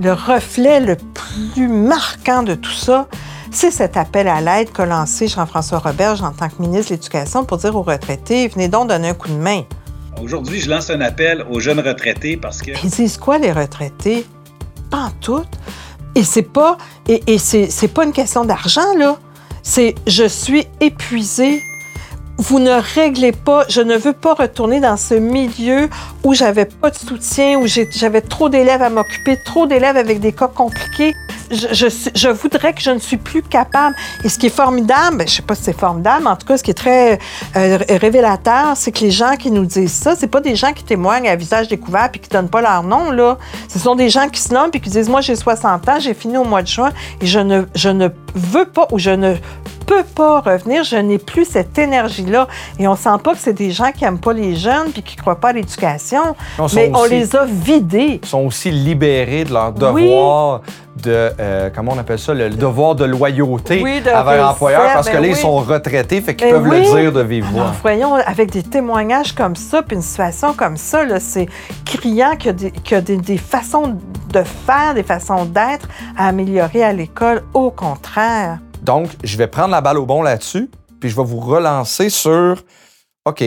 [0.00, 0.94] le reflet le
[1.54, 3.08] plus marquant de tout ça,
[3.50, 7.44] c'est cet appel à l'aide qu'a lancé Jean-François Roberge en tant que ministre de l'Éducation
[7.44, 9.62] pour dire aux retraités, venez donc donner un coup de main.
[10.22, 14.24] Aujourd'hui, je lance un appel aux jeunes retraités parce que Ils disent quoi, les retraités?
[14.88, 15.42] Pas en tout.
[16.14, 16.76] Et c'est pas,
[17.08, 19.16] et, et c'est, c'est pas une question d'argent, là.
[19.64, 21.60] C'est je suis épuisé.
[22.40, 25.88] Vous ne réglez pas, je ne veux pas retourner dans ce milieu
[26.22, 30.32] où j'avais pas de soutien, où j'avais trop d'élèves à m'occuper, trop d'élèves avec des
[30.32, 31.16] cas compliqués.
[31.50, 33.96] Je, voudrais que je ne suis plus capable.
[34.22, 36.56] Et ce qui est formidable, ben, je sais pas si c'est formidable, en tout cas,
[36.56, 37.18] ce qui est très
[37.56, 40.84] euh, révélateur, c'est que les gens qui nous disent ça, c'est pas des gens qui
[40.84, 43.36] témoignent à visage découvert puis qui donnent pas leur nom, là.
[43.68, 46.14] Ce sont des gens qui se nomment puis qui disent, moi, j'ai 60 ans, j'ai
[46.14, 49.34] fini au mois de juin et je ne, je ne veux pas ou je ne
[49.88, 52.46] peux pas revenir, je n'ai plus cette énergie-là.
[52.78, 55.16] Et on sent pas que c'est des gens qui aiment pas les jeunes puis qui
[55.16, 56.36] croient pas à l'éducation,
[56.74, 58.20] mais on aussi- les a vidés.
[58.24, 60.04] sont aussi libérés de leur Oui.
[60.04, 60.60] devoir
[61.02, 65.08] de, euh, comment on appelle ça, le devoir de loyauté Oui, de envers l'employeur, parce
[65.08, 66.78] que ben là, ils sont retraités, fait qu'ils Ben peuvent oui.
[66.92, 67.62] le dire de vive voix.
[67.62, 71.46] Alors, voyons, avec des témoignages comme ça, puis une situation comme ça, c'est
[71.84, 73.96] criant qu'il y a, des, y a des- des façons
[74.32, 77.42] de faire, des façons d'être à améliorer à l'école.
[77.54, 78.58] Au contraire.
[78.82, 82.62] Donc, je vais prendre la balle au bon là-dessus, puis je vais vous relancer sur
[83.24, 83.44] OK,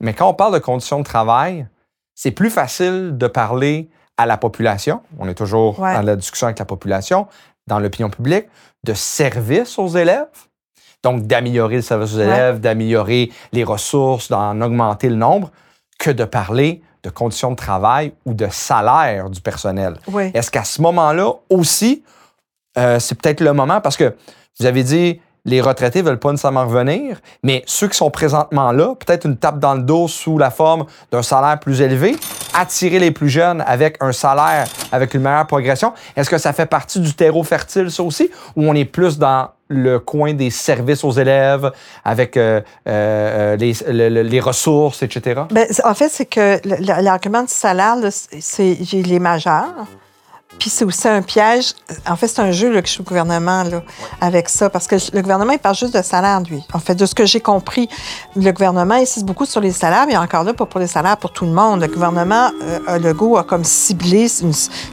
[0.00, 1.66] mais quand on parle de conditions de travail,
[2.14, 5.00] c'est plus facile de parler à la population.
[5.18, 5.94] On est toujours Ouais.
[5.94, 7.26] dans la discussion avec la population,
[7.66, 8.46] dans l'opinion publique,
[8.84, 10.26] de service aux élèves.
[11.02, 12.24] Donc, d'améliorer le service aux Ouais.
[12.24, 15.50] élèves, d'améliorer les ressources, d'en augmenter le nombre,
[15.98, 19.94] que de parler de conditions de travail ou de salaire du personnel.
[20.34, 22.04] Est-ce qu'à ce moment-là aussi,
[22.78, 24.14] euh, c'est peut-être le moment parce que
[24.60, 28.94] vous avez dit les retraités veulent pas nécessairement revenir, mais ceux qui sont présentement là,
[28.94, 32.14] peut-être une tape dans le dos sous la forme d'un salaire plus élevé,
[32.54, 35.94] attirer les plus jeunes avec un salaire avec une meilleure progression.
[36.14, 39.48] Est-ce que ça fait partie du terreau fertile, ça aussi, ou on est plus dans
[39.66, 41.72] le coin des services aux élèves,
[42.04, 45.40] avec euh, euh, les, le- le- les ressources, etc.
[45.50, 46.60] Ben, en fait, c'est que
[47.02, 49.64] l'argument du salaire, c'est- c'est il est majeur.
[50.58, 51.74] Puis c'est aussi un piège.
[52.08, 53.82] En fait, c'est un jeu que je suis au gouvernement là,
[54.20, 56.62] avec ça, parce que le gouvernement, il parle juste de salaire, lui.
[56.72, 57.88] En fait, de ce que j'ai compris,
[58.36, 61.32] le gouvernement insiste beaucoup sur les salaires, mais encore là, pas pour les salaires pour
[61.32, 61.80] tout le monde.
[61.80, 64.28] Le gouvernement, euh, Legault, a comme ciblé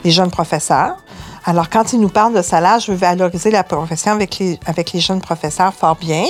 [0.04, 0.96] les jeunes professeurs.
[1.46, 4.92] Alors, quand il nous parle de salaire, je veux valoriser la profession avec les, avec
[4.92, 6.26] les jeunes professeurs fort bien.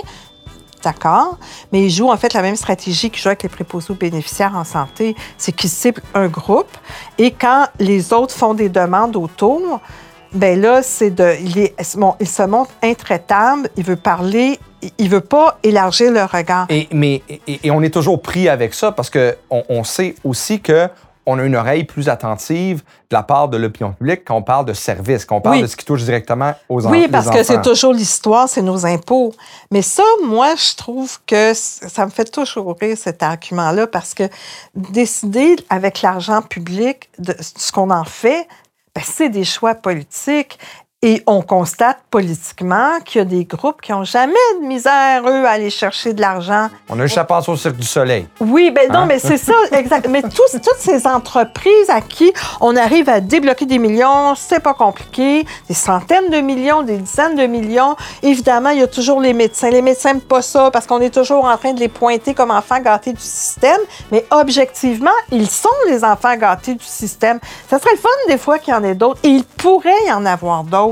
[0.84, 1.38] D'accord.
[1.72, 4.56] Mais il joue en fait la même stratégie qu'il joue avec les préposés aux bénéficiaires
[4.56, 5.16] en santé.
[5.38, 6.72] C'est qu'il cible un groupe
[7.18, 9.82] et quand les autres font des demandes autour,
[10.32, 11.34] ben là, c'est de.
[11.42, 11.86] Il,
[12.28, 14.60] se montre intraitable, il veut parler,
[15.00, 16.68] il- veut pas élargir le regard.
[16.70, 19.34] Et, mais, et on est toujours pris avec ça parce qu'on
[19.70, 20.88] on sait aussi que
[21.26, 22.78] on a une oreille plus attentive
[23.10, 25.62] de la part de l'opinion publique quand on parle de services, quand on parle Oui.
[25.62, 27.70] de ce qui touche directement aux en- Oui, parce que c'est enfants.
[27.70, 29.34] toujours l'histoire, c'est nos impôts.
[29.72, 34.24] Mais ça, moi, je trouve que ça me fait toujours rire cet argument-là parce que
[34.76, 38.48] décider avec l'argent public de ce qu'on en fait,
[38.96, 40.58] ben, c'est des choix politiques.
[41.02, 45.46] Et on constate politiquement qu'il y a des groupes qui n'ont jamais de misère, eux,
[45.46, 48.28] à aller chercher de l'argent On a juste à penser au Cirque du Soleil.
[48.42, 49.06] oui, ben non, Hein?
[49.06, 50.10] mais c'est ça, exact.
[50.10, 54.74] Mais tous- toutes ces entreprises à qui on arrive à débloquer des millions, c'est pas
[54.74, 57.96] compliqué, des centaines de millions, des dizaines de millions.
[58.22, 59.70] Évidemment, il y a toujours les médecins.
[59.70, 62.52] Les médecins n'aiment pas ça parce qu'on est toujours en train de les pointer comme
[62.52, 63.80] enfants gâtés du système.
[64.12, 67.40] Mais objectivement, ils sont les enfants gâtés du système.
[67.70, 69.22] Ça serait le fun des fois qu'il y en ait d'autres.
[69.24, 70.89] Et il pourrait y en avoir d'autres.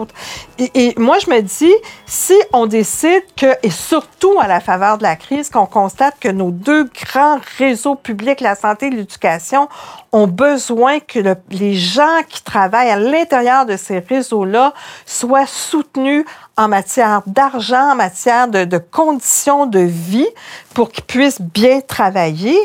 [0.59, 1.73] Et, moi, je me dis,
[2.05, 6.29] si on décide que, et surtout à la faveur de la crise, qu'on constate que
[6.29, 9.69] nos deux grands réseaux publics, la santé et l'éducation,
[10.11, 14.73] ont besoin que le- les gens qui travaillent à l'intérieur de ces réseaux-là
[15.05, 16.25] soient soutenus
[16.57, 20.27] en matière d'argent, en matière de conditions de vie
[20.73, 22.57] pour qu'ils puissent bien travailler.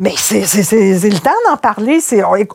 [0.00, 2.00] Mais c'est le temps d'en parler.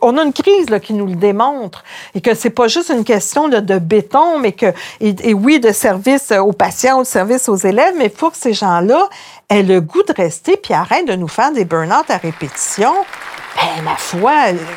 [0.02, 1.82] On a une crise là, qui nous le démontre
[2.14, 4.66] et que c'est pas juste une question là, de béton, mais que,
[5.00, 8.36] et, et oui, de service aux patients, de service aux élèves, mais il faut que
[8.36, 9.08] ces gens-là
[9.48, 12.92] aient le goût de rester puis arrêtent de nous faire des burn-out à répétition.
[13.56, 14.32] Ben, ma foi,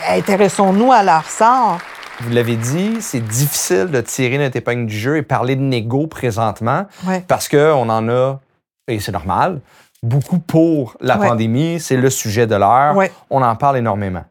[0.09, 1.77] intéressons-nous à leur sort.
[2.21, 6.07] Vous l'avez dit, c'est difficile de tirer notre épingle du jeu et parler de négo
[6.07, 6.85] présentement
[7.27, 8.39] parce qu'on en a,
[8.87, 9.59] et c'est normal,
[10.03, 11.27] beaucoup pour la Ouais.
[11.27, 11.79] pandémie.
[11.79, 12.95] C'est le sujet de l'heure.
[12.95, 13.11] Ouais.
[13.29, 14.23] On en parle énormément.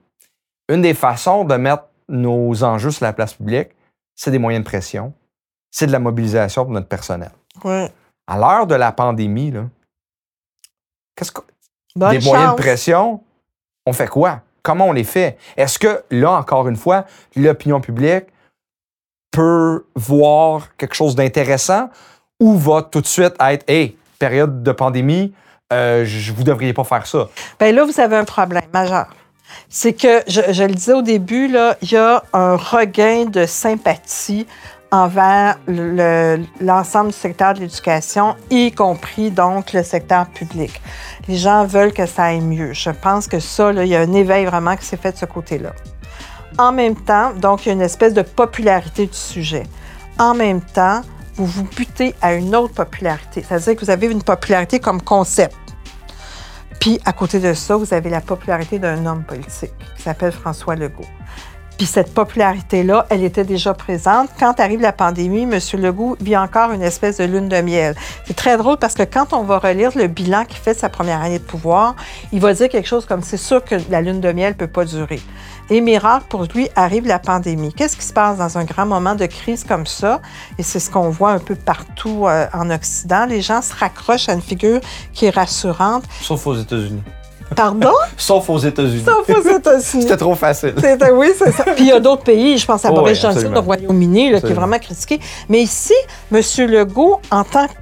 [0.68, 3.70] Une des façons de mettre nos enjeux sur la place publique,
[4.16, 5.12] c'est des moyens de pression,
[5.70, 7.30] c'est de la mobilisation pour notre personnel.
[7.64, 7.90] Ouais.
[8.26, 9.64] À l'heure de la pandémie, là,
[11.16, 11.40] qu'est-ce que,
[11.96, 13.22] Bonne des moyens de pression,
[13.86, 14.42] on fait quoi?
[14.62, 15.38] Comment on les fait?
[15.56, 17.04] Est-ce que, là, encore une fois,
[17.34, 18.26] l'opinion publique
[19.32, 21.90] peut voir quelque chose d'intéressant
[22.40, 25.32] ou va tout de suite être, hey, période de pandémie,
[25.72, 26.04] euh,
[26.34, 27.28] vous ne devriez pas faire ça?
[27.58, 29.06] Ben là, vous avez un problème majeur.
[29.68, 31.50] C'est que, je, le disais au début,
[31.82, 34.46] il y a un regain de sympathie
[34.92, 40.80] envers le- l'ensemble du secteur de l'éducation, y compris donc le secteur public.
[41.28, 42.72] Les gens veulent que ça aille mieux.
[42.72, 45.26] Je pense que ça, il y a un éveil vraiment qui s'est fait de ce
[45.26, 45.70] côté-là.
[46.58, 49.62] En même temps, donc, il y a une espèce de popularité du sujet.
[50.18, 51.02] En même temps,
[51.36, 53.44] vous vous butez à une autre popularité.
[53.48, 55.54] C'est-à-dire que vous avez une popularité comme concept.
[56.80, 60.76] Puis, à côté de ça, vous avez la popularité d'un homme politique qui s'appelle François
[60.76, 61.06] Legault.
[61.80, 64.28] Puis cette popularité-là, elle était déjà présente.
[64.38, 65.58] Quand arrive la pandémie, M.
[65.80, 67.94] Legault vit encore une espèce de lune de miel.
[68.26, 70.90] C'est très drôle parce que quand on va relire le bilan qu'il fait de sa
[70.90, 71.96] première année de pouvoir,
[72.32, 74.66] il va dire quelque chose comme c'est sûr que la lune de miel ne peut
[74.66, 75.20] pas durer.
[75.70, 77.72] Et miracle, pour lui, arrive la pandémie.
[77.72, 80.20] Qu'est-ce qui se passe dans un grand moment de crise comme ça?
[80.58, 83.24] Et c'est ce qu'on voit un peu partout euh, en Occident.
[83.26, 84.80] Les gens se raccrochent à une figure
[85.12, 86.02] qui est rassurante.
[86.22, 87.02] Sauf aux États-Unis.
[87.54, 87.92] Pardon?
[88.16, 89.04] Sauf aux États-Unis.
[89.04, 90.02] Sauf aux États-Unis.
[90.02, 90.74] C'était trop facile.
[90.80, 91.62] C'est- Oui, c'est ça.
[91.64, 94.40] Puis il y a d'autres pays, je pense à Oh, Boris oui, Johnson au Royaume-Uni,
[94.40, 95.20] qui est vraiment critiqué.
[95.48, 95.94] Mais ici,
[96.32, 96.40] M.
[96.68, 97.72] Legault, en tant que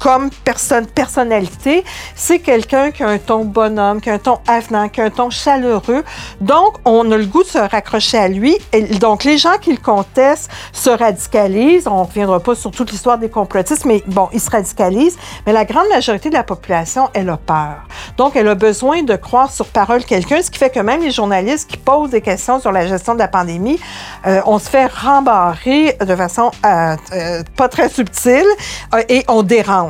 [0.00, 1.84] comme personne, personnalité,
[2.16, 5.10] c'est quelqu'un qui a un ton bonhomme, qui a un ton avenant, qui a un
[5.10, 6.02] ton chaleureux.
[6.40, 8.56] Donc, on a le goût de se raccrocher à lui.
[8.98, 11.86] Donc, les gens qui le contestent se radicalisent.
[11.86, 15.18] On ne reviendra pas sur toute l'histoire des complotistes, mais bon, ils se radicalisent.
[15.46, 17.86] Mais la grande majorité de la population, elle a peur.
[18.16, 21.10] Donc, elle a besoin de croire sur parole quelqu'un, ce qui fait que même les
[21.10, 23.78] journalistes qui posent des questions sur la gestion de la pandémie,
[24.26, 28.46] euh, on se fait rembarrer de façon euh, euh, pas très subtile
[28.94, 29.89] euh, et on dérange.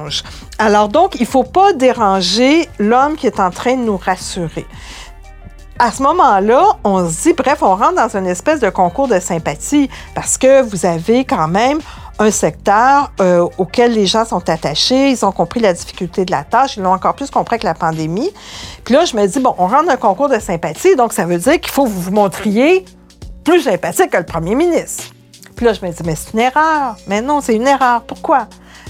[0.58, 4.66] Alors donc, il ne faut pas déranger l'homme qui est en train de nous rassurer.
[5.78, 9.18] À ce moment-là, on se dit, bref, on rentre dans une espèce de concours de
[9.18, 11.78] sympathie parce que vous avez quand même
[12.18, 16.44] un secteur euh, auquel les gens sont attachés, ils ont compris la difficulté de la
[16.44, 18.30] tâche, ils l'ont encore plus compris avec la pandémie.
[18.84, 21.24] Puis là, je me dis, bon, on rentre dans un concours de sympathie, donc ça
[21.24, 22.84] veut dire qu'il faut que vous vous montriez
[23.42, 25.04] plus sympathique que le premier ministre.
[25.56, 26.96] Puis là, je me dis, mais c'est une erreur.
[27.06, 28.02] Mais non, c'est une erreur.
[28.02, 28.46] Pourquoi?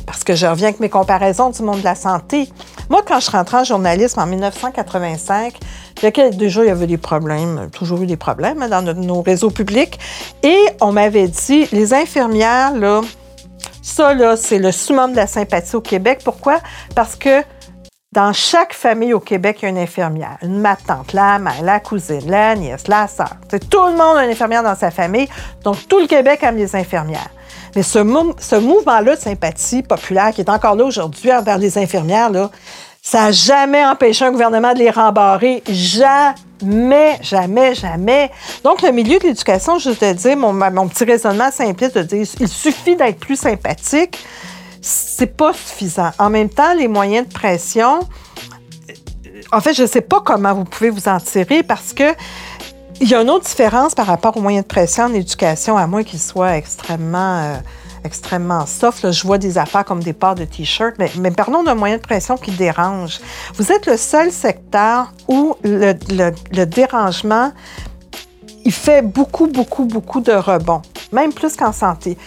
[0.06, 2.48] Parce que je reviens avec mes comparaisons du monde de la santé.
[2.88, 5.54] Moi, quand je rentrée en journalisme en 1985,
[5.98, 8.68] il y a quelques- déjà, il y avait des problèmes, toujours eu des problèmes hein,
[8.68, 9.98] dans nos- réseaux publics.
[10.42, 13.02] Et on m'avait dit, les infirmières, là,
[13.82, 16.20] ça, là, c'est le summum de la sympathie au Québec.
[16.24, 16.58] Pourquoi?
[16.94, 17.42] Parce que
[18.12, 20.36] dans chaque famille au Québec, il y a une infirmière.
[20.42, 23.36] Une ma tante, la mère, la cousine, la nièce, la sœur.
[23.70, 25.28] Tout le monde a une infirmière dans sa famille.
[25.62, 27.30] Donc, tout le Québec aime les infirmières.
[27.76, 31.78] Mais ce, mou- ce mouvement-là de sympathie populaire qui est encore là aujourd'hui envers les
[31.78, 32.30] infirmières,
[33.02, 35.62] ça n'a jamais empêché un gouvernement de les rembarrer.
[35.68, 38.30] Jamais, jamais, jamais.
[38.62, 42.26] Donc, le milieu de l'éducation, juste de dire, mon, mon petit raisonnement simpliste de dire,
[42.40, 44.18] il suffit d'être plus sympathique,
[44.82, 46.10] c'est pas suffisant.
[46.18, 48.92] En même temps, les moyens de pression, euh,
[49.52, 52.04] en fait, je ne sais pas comment vous pouvez vous en tirer parce que
[53.00, 55.86] il y a une autre différence par rapport aux moyens de pression en éducation, à
[55.86, 57.56] moins qu'ils soient extrêmement, euh,
[58.04, 59.02] extrêmement soft.
[59.02, 62.02] Là, je vois des affaires comme des parts de T-shirt, mais, parlons d'un moyen de
[62.02, 63.18] pression qui dérange.
[63.54, 67.52] Vous êtes le seul secteur où le, le- le dérangement,
[68.64, 70.82] il fait beaucoup, beaucoup, beaucoup de rebonds,
[71.12, 72.18] même plus qu'en santé.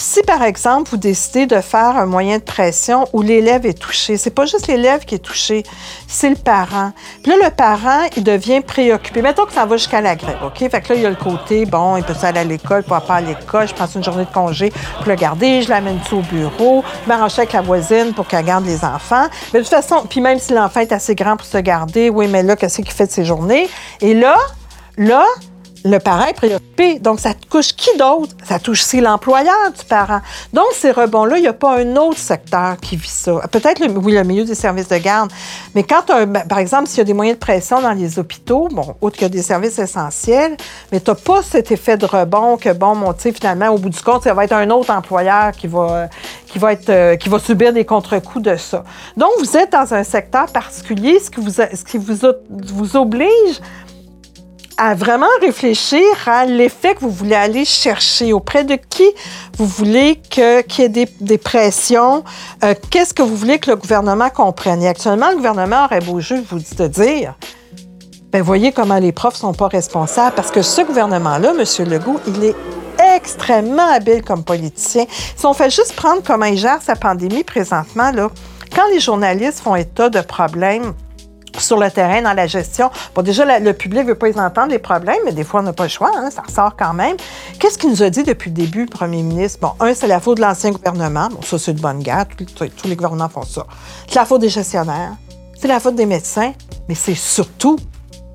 [0.00, 4.16] Si, par exemple, vous décidez de faire un moyen de pression où l'élève est touché,
[4.16, 5.64] c'est pas juste l'élève qui est touché,
[6.06, 6.92] c'est le parent.
[7.24, 9.22] Puis là, le parent, il devient préoccupé.
[9.22, 10.58] Mettons que ça va jusqu'à la grève, OK?
[10.58, 12.88] Fait que là, il y a le côté, bon, il peut aller à l'école, il
[12.88, 16.20] pas à l'école, je passe une journée de congé pour le garder, je l'amène au
[16.20, 19.26] bureau, je m'arrange avec la voisine pour qu'elle garde les enfants.
[19.52, 22.28] Mais de toute façon, puis même si l'enfant est assez grand pour se garder, oui,
[22.28, 23.68] mais là, qu'est-ce qu'il fait de ses journées?
[24.00, 24.36] Et là,
[24.96, 25.24] là,
[25.84, 26.98] le parent est préoccupé.
[26.98, 28.34] Donc, ça touche qui d'autre?
[28.44, 30.20] Ça touche aussi l'employeur du parent.
[30.52, 33.40] Donc, ces rebonds-là, il n'y a pas un autre secteur qui vit ça.
[33.50, 35.30] Peut-être, oui, le milieu des services de garde.
[35.74, 38.68] Mais quand, un- par exemple, s'il y a des moyens de pression dans les hôpitaux,
[38.70, 40.56] bon, outre qu'il y a des services essentiels,
[40.92, 44.00] mais tu n'as pas cet effet de rebond que, bon, mon, finalement, au bout du
[44.00, 46.08] compte, ça va être un autre employeur qui va,
[46.46, 48.84] qui va, être, euh, qui va subir des contre-coups de ça.
[49.16, 52.16] Donc, vous êtes dans un secteur particulier, ce qui vous, ce qui vous,
[52.74, 53.60] vous oblige
[54.78, 59.06] à vraiment réfléchir à l'effet que vous voulez aller chercher, auprès de qui
[59.58, 62.24] vous voulez qu'il y ait des, des pressions,
[62.62, 64.80] euh, qu'est-ce que vous voulez que le gouvernement comprenne.
[64.82, 67.34] Et actuellement, le gouvernement aurait beau jeu vous de dire,
[68.30, 71.88] ben voyez comment les profs sont pas responsables, parce que ce gouvernement-là, M.
[71.90, 72.56] Legault, il est
[73.16, 75.06] extrêmement habile comme politicien.
[75.36, 78.28] Si on fait juste prendre comment il gère sa pandémie présentement, là,
[78.74, 80.92] quand les journalistes font état de problèmes
[81.60, 82.90] sur le terrain, dans la gestion.
[83.14, 85.72] Bon, déjà, le public ne veut pas entendre, les problèmes, mais des fois, on n'a
[85.72, 87.16] pas le choix, hein, ça ressort quand même.
[87.58, 89.58] Qu'est-ce qu'il nous a dit depuis le début, le premier ministre?
[89.60, 91.28] Bon, un, c'est la faute de l'ancien gouvernement.
[91.30, 92.26] Bon, ça, c'est de bonne guerre.
[92.36, 93.66] Tous- tous les gouvernements font ça.
[94.08, 95.12] C'est la faute des gestionnaires.
[95.60, 96.52] C'est la faute des médecins.
[96.88, 97.78] Mais c'est surtout,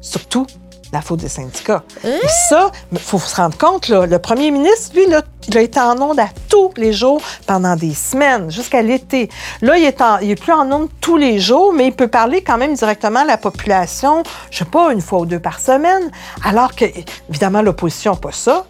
[0.01, 0.45] surtout,
[0.93, 1.83] la faute des syndicats.
[2.05, 5.61] Et ça, il faut se rendre compte, là, le premier ministre, lui, là, il a
[5.61, 9.29] été en onde à tous les jours pendant des semaines, jusqu'à l'été.
[9.61, 12.07] Là, il est, en- il est plus en onde tous les jours, mais il peut
[12.07, 15.59] parler quand même directement à la population, je sais pas, une fois ou deux par
[15.59, 16.11] semaine,
[16.45, 16.85] alors que,
[17.29, 18.65] évidemment, l'opposition n'a pas ça.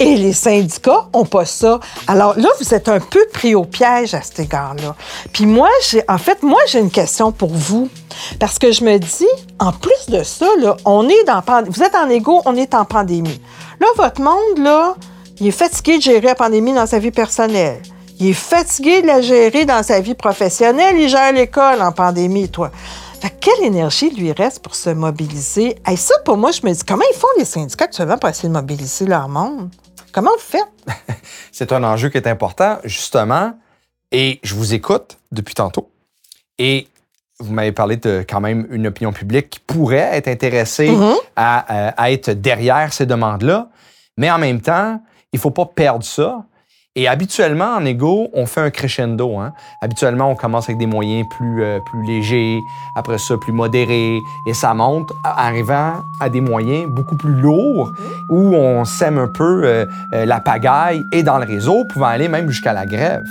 [0.00, 1.80] Et les syndicats ont pas ça.
[2.06, 4.94] Alors là, vous êtes un peu pris au piège à cet égard-là.
[5.32, 7.88] Puis moi, j'ai, en fait, moi, j'ai une question pour vous.
[8.38, 9.26] Parce que je me dis,
[9.58, 12.84] en plus de ça, là, on est dans vous êtes en égo, on est en
[12.84, 13.40] pandémie.
[13.80, 14.94] Là, votre monde, là,
[15.40, 17.82] il est fatigué de gérer la pandémie dans sa vie personnelle.
[18.20, 20.96] Il est fatigué de la gérer dans sa vie professionnelle.
[20.98, 22.70] Il gère l'école en pandémie, toi.
[23.20, 25.76] Fait que quelle énergie lui reste pour se mobiliser?
[25.90, 28.48] Et ça, pour moi, je me dis, comment ils font les syndicats actuellement pour essayer
[28.48, 29.70] de mobiliser leur monde?
[30.12, 30.64] Comment vous faites?
[31.52, 33.58] C'est un enjeu qui est important, justement,
[34.12, 35.90] et je vous écoute depuis tantôt.
[36.58, 36.88] Et
[37.40, 41.14] vous m'avez parlé de quand même une opinion publique qui pourrait être intéressée Mhm.
[41.36, 43.68] à, euh, à être derrière ces demandes-là,
[44.16, 45.00] mais en même temps,
[45.32, 46.44] il ne faut pas perdre ça.
[46.98, 49.38] Et habituellement, en égo, on fait un crescendo.
[49.38, 49.52] Hein?
[49.80, 52.60] Habituellement, on commence avec des moyens plus, euh, plus légers,
[52.96, 57.92] après ça, plus modérés, et ça monte, arrivant à des moyens beaucoup plus lourds,
[58.30, 62.26] où on sème un peu euh, euh, la pagaille et dans le réseau, pouvant aller
[62.26, 63.22] même jusqu'à la grève.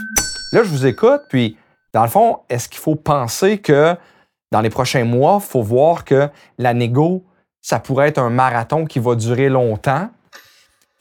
[0.53, 1.57] Là, je vous écoute, puis
[1.93, 3.97] dans le fond, est-ce qu'il faut penser que
[4.49, 7.25] dans les prochains mois, il faut voir que la négo,
[7.61, 10.09] ça pourrait être un marathon qui va durer longtemps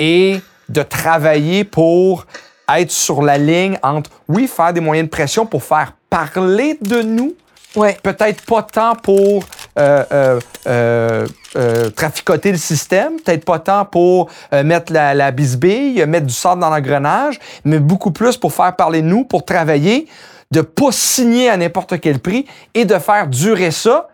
[0.00, 2.26] et de travailler pour
[2.74, 7.02] être sur la ligne entre, oui, faire des moyens de pression pour faire parler de
[7.02, 7.34] nous,
[7.76, 7.90] Oui.
[8.02, 9.44] peut-être pas tant pour
[9.78, 11.26] euh, euh, euh,
[11.56, 16.34] euh, traficoter le système, peut-être pas tant pour euh, mettre la, la bisbille, mettre du
[16.34, 20.06] sable dans l'engrenage, mais beaucoup plus pour faire parler de nous, pour travailler,
[20.50, 24.08] de pas signer à n'importe quel prix et de faire durer ça,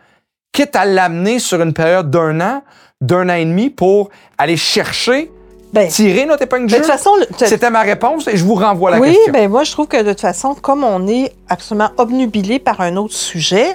[0.53, 2.62] quitte à l'amener sur une période d'un an,
[3.01, 5.31] d'un an et demi pour aller chercher,
[5.72, 8.98] Ben, tirer notre épingle du de façon, C'était ma réponse et je vous renvoie la
[9.00, 9.32] oui, question.
[9.32, 12.96] ben moi, je trouve que de toute façon, comme on est absolument obnubilé par un
[12.96, 13.74] autre sujet,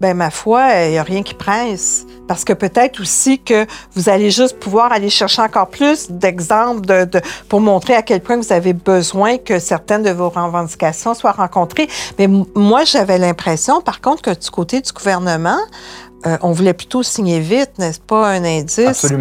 [0.00, 2.06] ben ma foi, il n'y a rien qui presse.
[2.26, 7.04] Parce que peut-être aussi que vous allez juste pouvoir aller chercher encore plus d'exemples de,
[7.04, 11.32] de- pour montrer à quel point vous avez besoin que certaines de vos revendications soient
[11.32, 11.88] rencontrées.
[12.18, 15.58] Mais moi, j'avais l'impression, par contre, que du côté du gouvernement,
[16.26, 19.16] euh, on voulait plutôt signer vite, n'est-ce pas, un indice qu'on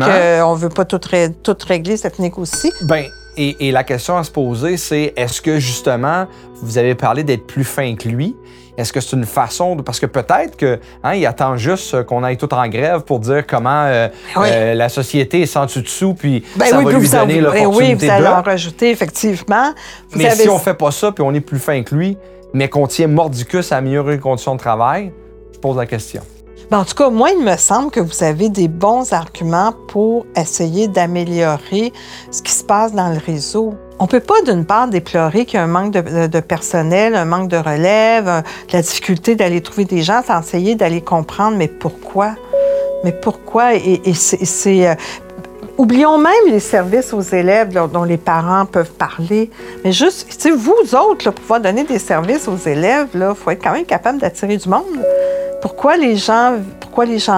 [0.55, 2.71] ne veut pas tout, ré- tout régler cette négocie.
[2.81, 3.05] Ben,
[3.37, 6.27] et, et la question à se poser, c'est est-ce que justement,
[6.61, 8.35] vous avez parlé d'être plus fin que lui?
[8.77, 9.81] Est-ce que c'est une façon de.
[9.81, 13.45] Parce que peut-être que hein, il attend juste qu'on aille tout en grève pour dire
[13.45, 14.07] comment euh,
[14.37, 14.47] Oui.
[14.49, 17.93] euh, la société est sans dessous, puis Ben ça oui, va puis lui donner oui,
[17.93, 18.27] vous allez de.
[18.29, 19.73] en rajouter, effectivement.
[20.11, 22.17] Vous Mais avez- si on fait pas ça, puis on est plus fin que lui,
[22.53, 25.11] mais qu'on tient mordicus à améliorer les conditions de travail,
[25.53, 26.21] je pose la question.
[26.71, 30.27] Ben, en tout cas, moi, il me semble que vous avez des bons arguments pour
[30.35, 31.91] essayer d'améliorer
[32.29, 33.73] ce qui se passe dans le réseau.
[33.97, 37.47] On peut pas, d'une part, déplorer qu'il y a un manque de, personnel, un manque
[37.49, 42.35] de relève, un- la difficulté d'aller trouver des gens, sans essayer d'aller comprendre, mais pourquoi?
[43.03, 43.73] Mais pourquoi?
[43.73, 44.87] Et, c'est...
[44.87, 44.93] euh,
[45.79, 49.49] Oublions même les services aux élèves dont les parents peuvent parler.
[49.85, 53.71] Mais juste, vous autres, pour pouvoir donner des services aux élèves, il faut être quand
[53.71, 54.83] même capable d'attirer du monde.
[55.61, 56.57] Pourquoi les gens,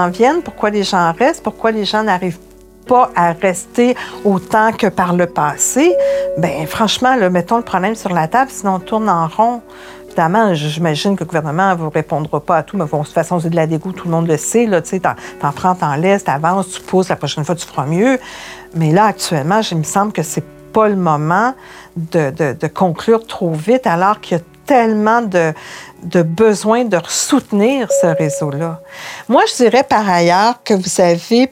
[0.09, 2.39] viennent, pourquoi les gens restent, pourquoi les gens n'arrivent
[2.87, 5.95] pas à rester autant que par le passé,
[6.37, 9.61] ben franchement, mettons le problème sur la table, sinon on tourne en rond.
[10.07, 13.13] Évidemment, j'imagine que le gouvernement ne vous répondra pas à tout, mais bon, de toute
[13.13, 14.65] façon, c'est de la dégoût, tout le monde le sait.
[14.65, 17.85] Là, tu sais, t'en, prends, t'en laisses, t'avances, tu pousses, la prochaine fois, tu feras
[17.85, 18.19] mieux.
[18.75, 21.53] Mais là, actuellement, il me semble que c'est pas le moment
[21.95, 25.53] de conclure trop vite, alors qu'il y a tellement de,
[26.01, 28.79] de besoin de soutenir ce réseau-là.
[29.27, 31.51] Moi, je dirais par ailleurs que vous avez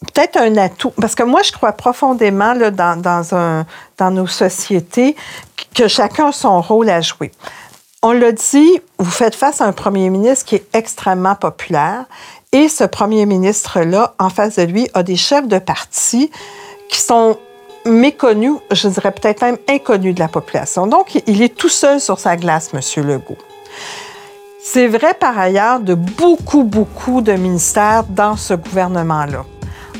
[0.00, 3.64] peut-être un atout, parce que moi, je crois profondément là, dans, dans, un,
[3.96, 5.16] dans nos sociétés
[5.74, 7.32] que chacun a son rôle à jouer.
[8.02, 12.04] On l'a dit, vous faites face à un premier ministre qui est extrêmement populaire
[12.52, 16.30] Et ce premier ministre-là, en face de lui, a des chefs de parti
[16.90, 17.38] qui sont
[17.86, 20.86] méconnus, je dirais peut-être même inconnus de la population.
[20.86, 23.04] Donc, il est tout seul sur sa glace, M.
[23.04, 23.38] Legault.
[24.60, 29.44] C'est vrai par ailleurs de beaucoup, beaucoup de ministères dans ce gouvernement-là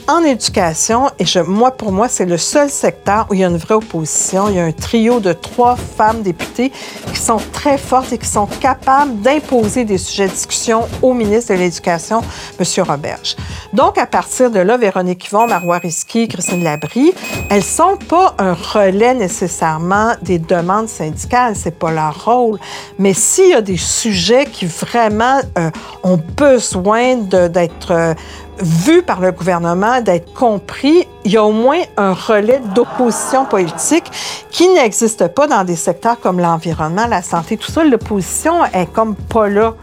[0.09, 3.49] en éducation, et je, moi, pour moi, c'est le seul secteur où il y a
[3.49, 4.49] une vraie opposition.
[4.49, 6.71] Il y a un trio de trois femmes députées
[7.13, 11.55] qui sont très fortes et qui sont capables d'imposer des sujets de discussion au ministre
[11.55, 12.23] de l'Éducation,
[12.59, 12.85] M.
[12.85, 13.37] Roberge.
[13.73, 17.13] Donc, à partir de là, Véronique Yvon, Marois Risky, Christine Labrie,
[17.51, 21.55] elles sont pas un relais nécessairement des demandes syndicales.
[21.57, 22.59] C'est pas leur rôle.
[22.99, 25.71] Mais s'il y a des sujets qui vraiment euh,
[26.03, 28.15] ont besoin d'être euh,
[28.59, 34.11] vu par le gouvernement, d'être compris, il y a au moins un relais d'opposition politique
[34.51, 37.85] qui n'existe pas dans des secteurs comme l'environnement, la santé, tout ça.
[37.85, 39.75] L'opposition est comme pas là.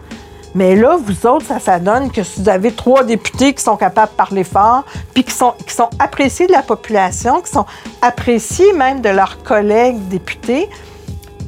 [0.56, 3.76] Mais là, vous autres, ça, ça donne que si vous avez trois députés qui sont
[3.76, 7.66] capables de parler fort, puis qui sont, qui sont appréciés de la population, qui sont
[8.02, 10.70] appréciés même de leurs collègues députés,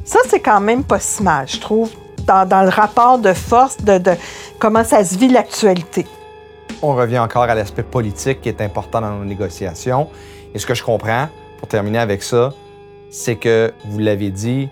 [0.04, 1.92] ça, c'est quand même pas si mal, je trouve,
[2.26, 4.02] dans, le rapport de force de
[4.58, 6.08] comment ça se vit l'actualité
[6.82, 10.10] on revient encore à l'aspect politique qui est important dans nos négociations.
[10.54, 12.54] Et ce que je comprends, pour terminer avec ça,
[13.10, 14.70] c'est que, vous l'avez dit,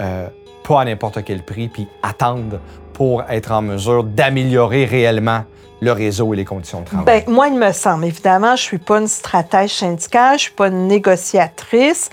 [0.00, 0.28] euh,
[0.66, 2.60] pas à n'importe quel prix, puis attendre
[2.92, 5.44] pour être en mesure d'améliorer réellement
[5.84, 7.24] le réseau et les conditions de travail?
[7.24, 8.06] Bien, moi, il me semble.
[8.06, 12.10] Évidemment, je ne suis pas une stratège syndicale, je ne suis pas une négociatrice.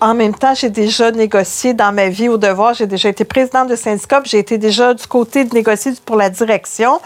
[0.00, 2.74] en même temps, j'ai déjà négocié dans ma vie au devoir.
[2.74, 6.30] J'ai déjà été présidente de syndicat, j'ai été déjà du côté de négocier pour la
[6.30, 7.00] direction.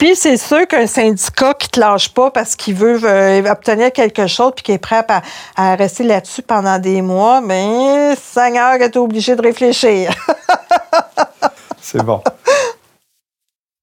[0.00, 4.26] Puis c'est sûr qu'un syndicat qui te lâche pas parce qu'il veut euh, obtenir quelque
[4.26, 5.04] chose puis qui est prêt
[5.56, 10.10] à, rester là-dessus pendant des mois, ben Seigneur, est obligé de réfléchir.
[11.82, 12.22] c'est bon.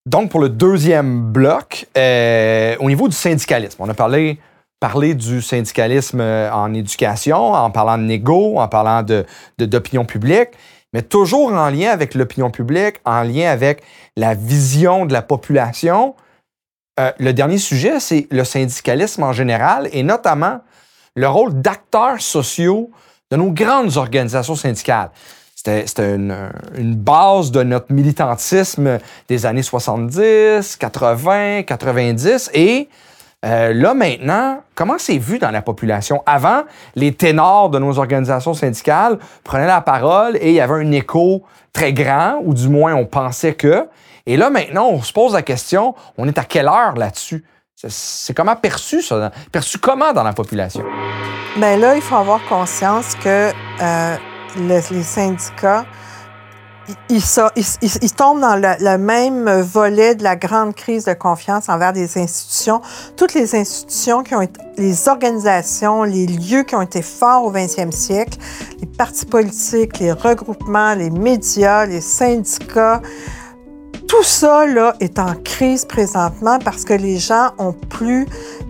[0.07, 4.39] Donc, pour le deuxième bloc, euh, au niveau du syndicalisme, on a parlé,
[5.13, 9.03] du syndicalisme euh, en éducation, en parlant de négo, en parlant
[9.57, 10.51] d'opinion publique
[10.93, 13.83] mais toujours en lien avec l'opinion publique, en lien avec
[14.15, 16.15] la vision de la population.
[16.99, 20.61] Euh, le dernier sujet, c'est le syndicalisme en général et notamment
[21.15, 22.89] le rôle d'acteurs sociaux
[23.29, 25.11] de nos grandes organisations syndicales.
[25.85, 26.35] C'était une,
[26.77, 32.89] une, base de notre militantisme des années 70, 80, 90 et
[33.45, 36.23] euh, là, maintenant, comment c'est vu dans la population?
[36.25, 36.63] Avant,
[36.95, 41.43] les ténors de nos organisations syndicales prenaient la parole et il y avait un écho
[41.71, 43.87] très grand, ou du moins on pensait que.
[44.25, 47.45] Et là, maintenant, on se pose la question, on est à quelle heure là-dessus?
[47.75, 49.31] C'est comment perçu, ça?
[49.51, 50.83] Perçu comment dans la population?
[51.57, 53.51] Bien là, il faut avoir conscience que
[53.81, 54.15] euh,
[54.57, 55.85] les syndicats
[57.09, 57.21] il,
[58.01, 62.81] il, tombe dans le, même volet de la grande crise de confiance envers des institutions.
[63.17, 67.51] Toutes les institutions qui ont été, les organisations, les lieux qui ont été forts au
[67.51, 68.37] 20e siècle,
[68.79, 73.01] les partis politiques, les regroupements, les médias, les syndicats,
[74.07, 78.25] tout ça là, est en crise présentement parce que les gens ont plus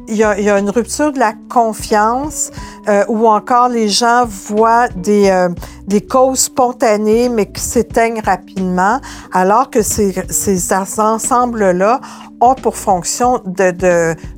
[0.08, 2.52] il y, a, une rupture de la confiance
[2.88, 5.50] euh, ou encore les gens voient des, euh,
[5.86, 9.00] des causes spontanées mais qui s'éteignent rapidement,
[9.34, 12.00] alors que ces, ces ensembles-là
[12.40, 13.42] ont pour fonction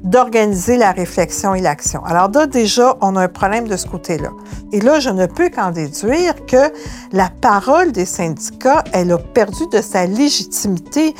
[0.03, 2.03] d'organiser la réflexion et l'action.
[2.05, 4.29] Alors là, déjà, on a un problème de ce côté-là.
[4.71, 6.71] Et là, je ne peux qu'en déduire que
[7.11, 11.13] la parole des syndicats, elle a perdu de sa légitimité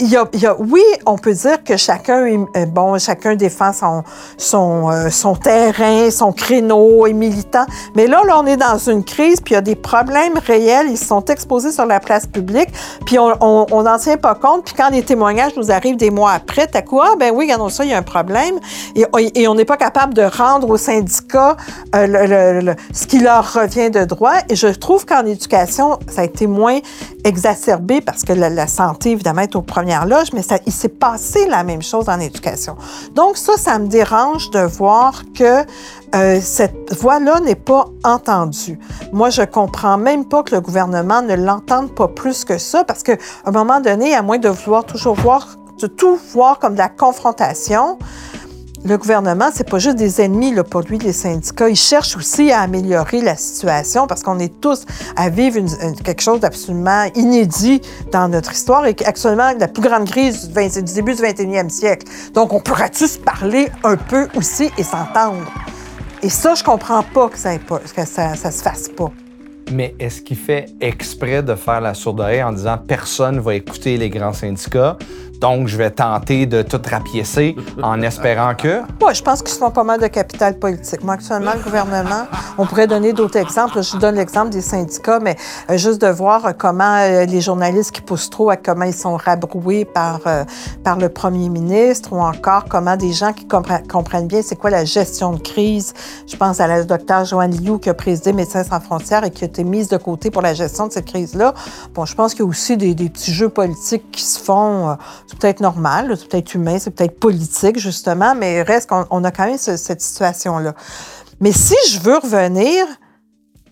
[0.00, 3.72] il y, a, y a, oui, on peut dire que chacun, est, bon, chacun défend
[3.72, 4.04] son,
[4.36, 7.66] son, euh, son terrain, son créneau, est militant.
[7.94, 10.86] Mais là, là, on est dans une crise, puis il y a des problèmes réels.
[10.88, 12.68] Ils sont exposés sur la place publique,
[13.06, 14.64] puis on n'en tient pas compte.
[14.64, 17.16] Puis quand les témoignages nous arrivent des mois après, t'as quoi?
[17.18, 18.54] Ben oui, regardons ça, il y a un problème.
[18.94, 21.56] Et, et on n'est pas capable de rendre aux syndicats
[21.94, 24.34] euh, le, ce qui leur revient de droit.
[24.48, 26.78] Et je trouve qu'en éducation, ça a été moins
[27.24, 29.87] exacerbé parce que la, la santé, évidemment, est au premier
[30.32, 32.76] mais il s'est passé la même chose en éducation.
[33.14, 35.64] Donc ça, ça me dérange de voir que
[36.14, 38.78] euh, cette voix-là n'est pas entendue.
[39.12, 43.02] Moi, je comprends même pas que le gouvernement ne l'entende pas plus que ça, parce
[43.02, 46.78] qu'à un moment donné, à moins de vouloir toujours voir, de tout voir comme de
[46.78, 47.98] la confrontation,
[48.84, 51.68] le gouvernement, c'est pas juste des ennemis pour lui, les syndicats.
[51.68, 54.84] Ils cherchent aussi à améliorer la situation parce qu'on est tous
[55.16, 55.60] à vivre
[56.04, 57.80] quelque chose d'absolument inédit
[58.12, 62.06] dans notre histoire et actuellement la plus grande crise du, début du 21e siècle.
[62.34, 65.44] Donc, on pourra tous parler un peu aussi et s'entendre?
[66.22, 69.10] Et ça, je comprends pas que ça, se fasse pas.
[69.70, 74.08] Mais est-ce qu'il fait exprès de faire la sourde en disant personne va écouter les
[74.08, 74.96] grands syndicats?
[75.40, 78.80] Donc, je vais tenter de tout rapiécer en espérant que.
[79.00, 81.04] Oui, je pense qu'ils se font pas mal de capital politique.
[81.04, 82.26] Moi, actuellement, le gouvernement,
[82.58, 83.80] on pourrait donner d'autres exemples.
[83.82, 85.36] Je donne l'exemple des syndicats, mais
[85.70, 89.16] euh, juste de voir comment euh, les journalistes qui poussent trop, à comment ils sont
[89.16, 90.44] rabroués par, euh,
[90.82, 94.84] par le premier ministre, ou encore comment des gens qui comprennent bien c'est quoi la
[94.84, 95.94] gestion de crise.
[96.26, 99.44] Je pense à la docteur Joanne Liu qui a présidé Médecins sans frontières et qui
[99.44, 101.54] a été mise de côté pour la gestion de cette crise-là.
[101.94, 104.96] Bon, je pense qu'il y a aussi des, petits jeux politiques qui se font
[105.28, 109.30] c'est peut-être normal, c'est peut-être humain, c'est peut-être politique, justement, mais reste qu'on on a
[109.30, 110.74] quand même cette situation-là.
[111.40, 112.86] Mais si je veux revenir,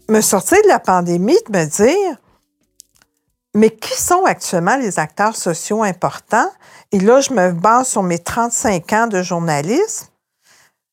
[0.08, 2.16] me sortir de la pandémie, de me dire,
[3.54, 6.50] mais qui sont actuellement les acteurs sociaux importants?
[6.92, 10.08] Et là, je me base sur mes 35 ans de journalisme.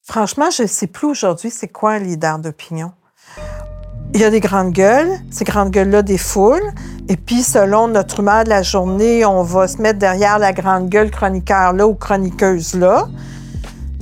[0.02, 2.94] Franchement, je ne sais plus aujourd'hui c'est quoi un leader d'opinion.
[4.16, 6.62] Il y a des grandes gueules, ces grandes gueules-là des foules.
[7.10, 10.88] Et puis, selon notre humeur de la journée, on va se mettre derrière la grande
[10.88, 13.08] gueule chroniqueur-là ou chroniqueuse-là.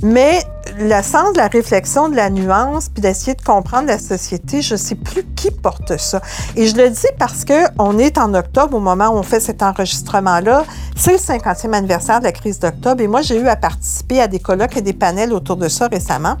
[0.02, 0.42] Mais
[0.78, 4.74] le sens de la réflexion, de la nuance, puis d'essayer de comprendre la société, je
[4.74, 6.20] ne sais plus qui porte ça.
[6.56, 9.62] Et je le dis parce qu'on est en octobre, au moment où on fait cet
[9.62, 10.64] enregistrement-là.
[10.96, 13.00] C'est le 50e anniversaire de la crise d'octobre.
[13.02, 15.88] Et moi, j'ai eu à participer à des colloques et des panels autour de ça
[15.88, 16.36] récemment.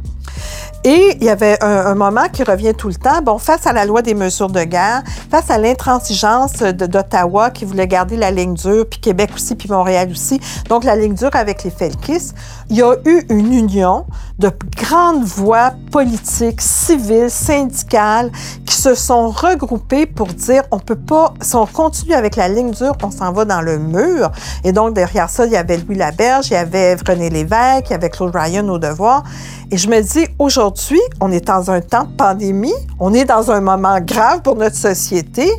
[0.84, 3.22] Et il y avait un, moment qui revient tout le temps.
[3.22, 7.86] Bon, face à la loi des mesures de guerre, face à l'intransigeance d'Ottawa qui voulait
[7.86, 11.62] garder la ligne dure, puis Québec aussi, puis Montréal aussi, donc la ligne dure avec
[11.62, 12.32] les Felkis,
[12.68, 14.06] il y a eu une union
[14.38, 18.30] de grandes voix politiques, civiles, syndicales
[18.66, 22.72] qui se sont regroupées pour dire on peut pas, si on continue avec la ligne
[22.72, 24.30] dure, on s'en va dans le mur.
[24.64, 27.92] Et donc derrière ça, il y avait Louis Laberge, il y avait René Lévesque, il
[27.92, 29.22] y avait Claude Ryan au devoir.
[29.70, 33.50] Et je me dis, aujourd'hui, on est dans un temps de pandémie, on est dans
[33.50, 35.50] un moment grave pour notre société,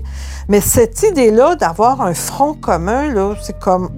[0.47, 3.89] mais cette idée-là d'avoir un front commun, c'est comme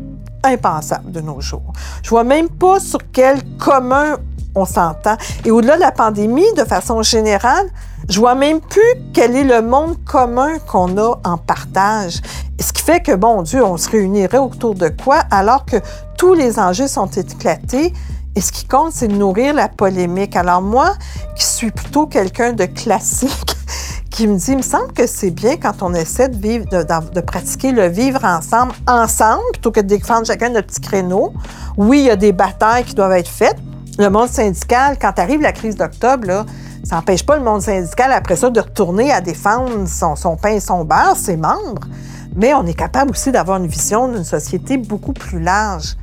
[0.43, 1.73] impensable de nos jours.
[2.03, 4.17] Je vois même pas sur quel commun
[4.55, 5.17] on s'entend.
[5.43, 7.67] Et au-delà de la pandémie, de façon générale,
[8.09, 8.81] je vois même plus
[9.13, 12.21] quel est le monde commun qu'on a en partage.
[12.59, 15.77] Ce qui fait que, bon Dieu, on se réunirait autour de quoi alors que
[16.17, 17.93] tous les enjeux sont éclatés
[18.35, 20.35] et ce qui compte, c'est de nourrir la polémique.
[20.35, 20.93] Alors moi,
[21.35, 23.55] qui suis plutôt quelqu'un de classique,
[24.11, 27.21] qui me dit, il me semble que c'est bien quand on essaie de vivre, de,
[27.21, 31.33] pratiquer le vivre ensemble, ensemble, plutôt que de défendre chacun notre petit créneau.
[31.77, 33.57] Oui, il y a des batailles qui doivent être faites.
[33.97, 36.45] Le monde syndical, quand arrive la crise d'octobre,
[36.83, 40.59] ça n'empêche pas le monde syndical, après ça, de retourner à défendre son, pain et
[40.59, 41.87] son beurre, ses membres.
[42.35, 45.95] Mais on est capable aussi d'avoir une vision d'une société beaucoup plus large.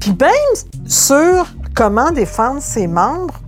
[0.00, 3.40] Puis même sur comment défendre ses membres,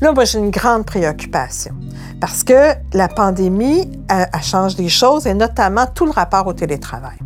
[0.00, 1.74] là, moi, j'ai une grande préoccupation.
[2.20, 7.18] Parce que la pandémie a, changé des choses et notamment tout le rapport au télétravail.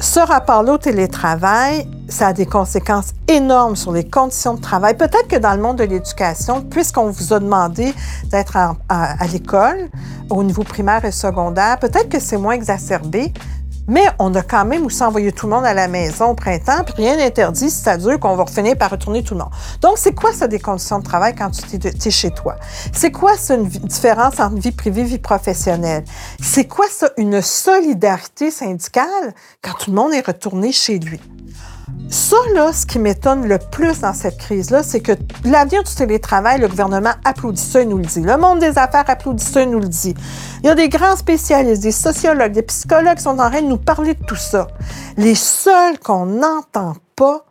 [0.00, 4.96] Ce rapport-là au télétravail, ça a des conséquences énormes sur les conditions de travail.
[4.96, 7.94] Peut-être que dans le monde de l'éducation, puisqu'on vous a demandé
[8.30, 9.90] d'être à l'école
[10.30, 13.30] au niveau primaire et secondaire, peut-être que c'est moins exacerbé,
[13.88, 16.84] mais on a quand même aussi envoyé tout le monde à la maison au printemps,
[16.84, 19.50] puis rien n'interdit, si ça dure, qu'on va finir par retourner tout le monde.
[19.80, 22.56] Donc, c'est quoi ça des conditions de travail quand tu es, chez toi?
[22.92, 26.04] C'est quoi ça une différence entre vie privée et vie professionnelle?
[26.40, 31.20] C'est quoi ça une solidarité syndicale quand tout le monde est retourné chez lui?
[32.12, 35.12] Ça, là, ce qui m'étonne le plus dans cette crise-là, c'est que
[35.44, 38.20] l'avenir du télétravail, le gouvernement applaudit ça et nous le dit.
[38.20, 40.16] Le monde des affaires applaudit ça et nous le dit.
[40.64, 43.68] Il y a des grands spécialistes, des sociologues, des psychologues qui sont en train de
[43.68, 44.66] nous parler de tout ça.
[45.16, 47.44] Les seuls qu'on n'entend pas,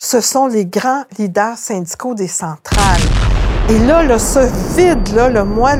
[0.00, 3.02] ce sont les grands leaders syndicaux des centrales.
[3.68, 4.38] Et là, là ce
[4.74, 5.72] vide-là, le moi,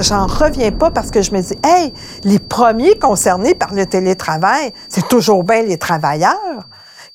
[0.00, 1.92] j'en reviens pas parce que je me dis, hey,
[2.24, 6.64] les premiers concernés par le télétravail, c'est toujours bien les travailleurs.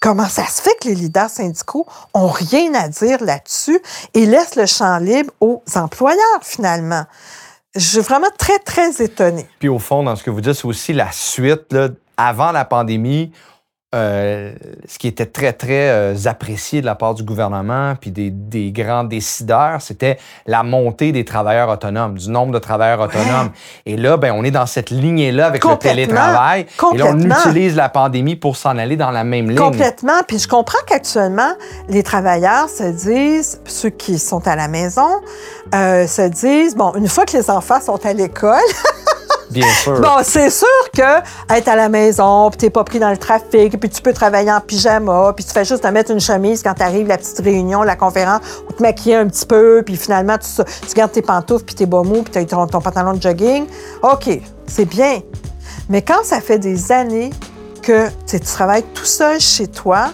[0.04, 3.80] Comment ça se fait que les leaders syndicaux ont rien à dire là-dessus
[4.14, 7.06] et laissent le champ libre aux employeurs, finalement?
[7.74, 9.48] Je suis vraiment très, très étonnée.
[9.60, 11.72] Puis au fond, dans ce que vous dites, c'est aussi la suite.
[11.72, 11.88] Là,
[12.18, 13.32] avant la pandémie,
[13.94, 14.54] euh,
[14.88, 18.72] ce qui était très, très euh, apprécié de la part du gouvernement puis des, des
[18.72, 23.52] grands décideurs, c'était la montée des travailleurs autonomes, du nombre de travailleurs autonomes.
[23.86, 26.66] Et là, ben, on est dans cette lignée-là avec le télétravail.
[26.94, 29.58] Et là, on utilise la pandémie pour s'en aller dans la même ligne.
[29.58, 30.22] Complètement.
[30.28, 31.54] Puis je comprends qu'actuellement,
[31.88, 35.22] les travailleurs se disent, ceux qui sont à la maison,
[35.74, 38.60] euh, se disent, bon, une fois que les enfants sont à l'école,
[39.52, 40.00] Bien sûr.
[40.00, 41.20] Bon, c'est sûr que
[41.54, 44.52] être à la maison, puis t'es pas pris dans le trafic, puis tu peux travailler
[44.52, 47.84] en pyjama, puis tu fais juste te mettre une chemise quand t'arrives la petite réunion,
[47.84, 51.66] la conférence, ou te maquiller un petit peu, puis finalement tu, tu gardes tes pantoufles,
[51.66, 53.66] puis tes bas mous, puis ton, ton pantalon de jogging.
[54.02, 54.30] OK,
[54.68, 55.22] c'est bien.
[55.90, 57.32] Mais quand ça fait des années
[57.82, 60.12] que tu travailles tout seul chez toi,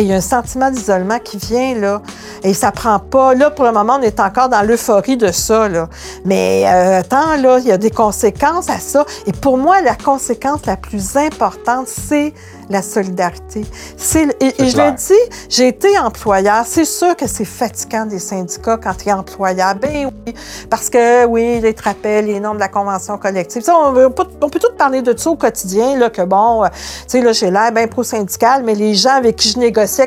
[0.00, 2.02] il y a un sentiment d'isolement qui vient, là.
[2.42, 3.34] Et ça prend pas.
[3.34, 5.88] Là, pour le moment, on est encore dans l'euphorie de ça, là.
[6.24, 9.04] Mais euh, attends, là, il y a des conséquences à ça.
[9.26, 12.32] Et pour moi, la conséquence la plus importante, c'est
[12.70, 13.64] la solidarité.
[13.96, 16.64] C'est, et, je le dis, j'ai été employeur.
[16.66, 19.74] C'est sûr que c'est fatigant des syndicats quand tu es employeur.
[19.74, 20.34] Ben oui,
[20.70, 23.62] parce que oui, les rappels, les normes de la convention collective.
[23.68, 27.04] on, peut, on peut tout parler de ça au quotidien, là, que bon, euh, tu
[27.08, 29.58] sais, là, j'ai l'air bien pro-syndical, mais les gens avec qui je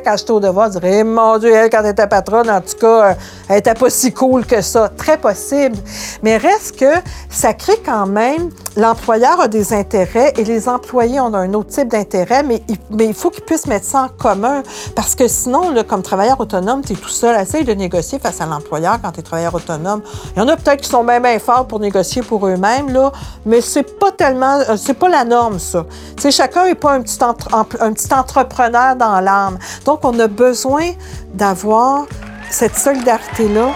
[0.04, 2.78] quand j'étais au devoir diraient, eh, mon Dieu, elle, quand elle était patronne, en tout
[2.80, 3.14] cas, euh,
[3.50, 4.90] elle était pas si cool que ça.
[4.90, 5.78] Très possible.
[6.24, 6.92] Mais reste que
[7.30, 11.90] ça crée quand même, l'employeur a des intérêts et les employés ont un autre type
[11.90, 12.64] d'intérêt, mais
[13.00, 14.64] il, faut qu'ils puissent mettre ça en commun.
[14.96, 17.40] Parce que sinon, comme travailleur autonome, tu es tout seul.
[17.40, 20.02] Essaye de négocier face à l'employeur quand tu es travailleur autonome.
[20.36, 23.12] Il y en a peut-être qui sont bien, bien forts pour négocier pour eux-mêmes, là,
[23.46, 25.86] mais c'est pas tellement, euh, c'est pas la norme, ça.
[26.30, 29.58] chacun n'est pas un petit, un petit entrepreneur dans l'âme.
[29.86, 30.92] Donc, on a besoin
[31.34, 32.06] d'avoir
[32.50, 33.74] cette solidarité-là.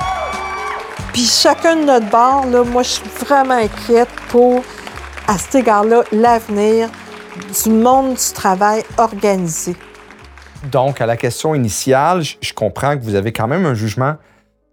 [1.14, 4.64] Puis chacun de notre bord, là, moi, je suis vraiment inquiète pour,
[5.28, 6.90] à cet égard-là, l'avenir
[7.64, 9.76] du monde du travail organisé.
[10.72, 14.16] Donc, à la question initiale, je, comprends que vous avez quand même un jugement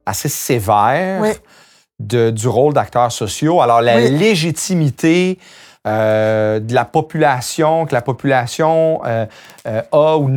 [0.05, 1.23] assez sévère
[1.99, 3.61] du rôle d'acteurs sociaux.
[3.61, 5.39] Alors, la légitimité
[5.87, 9.25] euh, de la population, que la population euh,
[9.69, 10.29] euh, a ou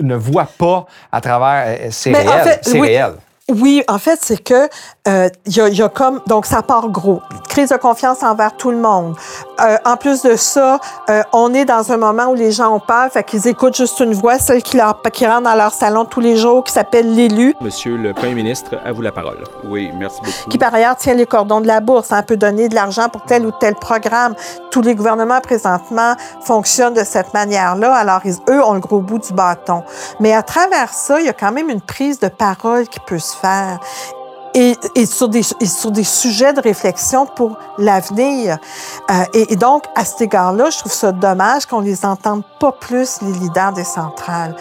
[0.00, 2.58] ne voit pas à travers, c'est réel.
[2.62, 3.14] c'est réel.
[3.50, 4.68] Oui, en fait, c'est que
[5.06, 7.20] euh, il y, a, comme donc ça part gros,
[7.54, 9.14] crise de confiance envers tout le monde.
[9.60, 12.80] Euh, en plus de ça, euh, on est dans un moment où les gens ont
[12.80, 16.04] peur, fait qu'ils écoutent juste une voix, celle qui, leur, qui rentre dans leur salon
[16.04, 17.54] tous les jours, qui s'appelle l'élu.
[17.60, 19.38] Monsieur le Premier ministre, à vous la parole.
[19.68, 20.50] Oui, merci beaucoup.
[20.50, 23.22] Qui par ailleurs tient les cordons de la bourse, hein, peut donner de l'argent pour
[23.22, 24.34] tel ou tel programme.
[24.72, 29.32] Tous les gouvernements présentement fonctionnent de cette manière-là, alors eux ont le gros bout du
[29.32, 29.84] bâton.
[30.18, 33.20] Mais à travers ça, il y a quand même une prise de parole qui peut
[33.20, 33.78] se faire.
[34.54, 38.58] Et, sur des, sur des sujets de réflexion pour l'avenir.
[39.10, 43.20] Euh, et, donc, à cet égard-là, je trouve ça dommage qu'on les entende pas plus,
[43.22, 44.54] les leaders des centrales.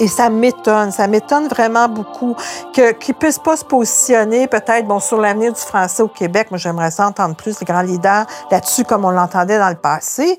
[0.00, 2.34] Et, ça m'étonne, ça m'étonne vraiment beaucoup
[2.72, 6.48] qu'ils ne puissent pas se positionner peut-être bon, sur l'avenir du français au Québec.
[6.50, 10.38] Moi, j'aimerais ça entendre plus les grands leaders là-dessus comme on l'entendait dans le passé.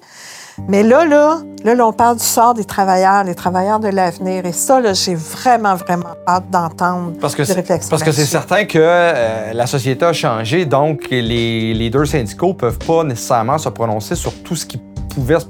[0.67, 4.45] Mais là, là, là, on parle du sort des travailleurs, les travailleurs de l'avenir.
[4.45, 7.43] Et ça, là, j'ai vraiment, vraiment hâte d'entendre parce que
[7.89, 12.79] Parce que c'est certain que euh, la société a changé, donc les leaders syndicaux peuvent
[12.79, 14.79] pas nécessairement se prononcer sur tout ce qui
[15.09, 15.45] pouvait se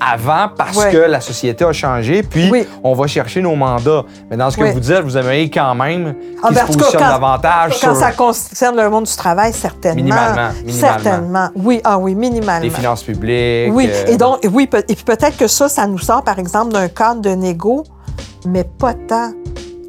[0.00, 2.50] avant parce que la société a changé, puis
[2.82, 4.04] on va chercher nos mandats.
[4.30, 7.00] Mais dans ce que vous dites, vous aimeriez quand même ah, qu'ils se ben, positionnent
[7.00, 9.96] davantage quand ça concerne le monde du travail, certainement.
[9.96, 10.50] Minimalement.
[10.68, 11.48] Certainement.
[11.54, 12.64] Oui, ah oui, minimalement.
[12.64, 13.72] Les finances publiques.
[13.72, 16.72] Oui, euh, et donc, oui, et puis peut-être que ça, ça nous sort, par exemple,
[16.72, 17.84] d'un cadre de négo,
[18.46, 19.32] mais pas tant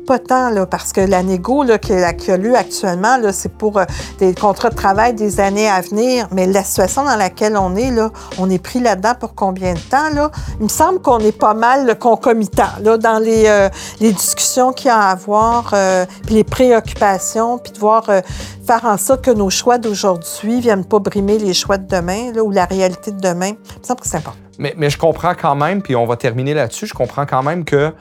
[0.08, 3.84] pas tant, là, parce que la négo a lieu actuellement, c'est pour euh,
[4.20, 6.28] des contrats de travail des années à venir.
[6.32, 9.80] Mais la situation dans laquelle on est, là, on est pris là-dedans pour combien de
[9.80, 10.10] temps?
[10.14, 10.32] Là?
[10.60, 14.88] Il me semble qu'on est pas mal concomitant là, dans les, euh, les discussions qu'il
[14.88, 19.32] y a à avoir, euh, puis les préoccupations, puis de voir faire en sorte que
[19.32, 23.12] nos choix d'aujourd'hui ne viennent pas brimer les choix de demain là, ou la réalité
[23.12, 23.50] de demain.
[23.50, 24.40] Il me semble que c'est important.
[24.58, 27.66] Mais, mais je comprends quand même, puis on va terminer là-dessus, je comprends quand même
[27.66, 27.94] que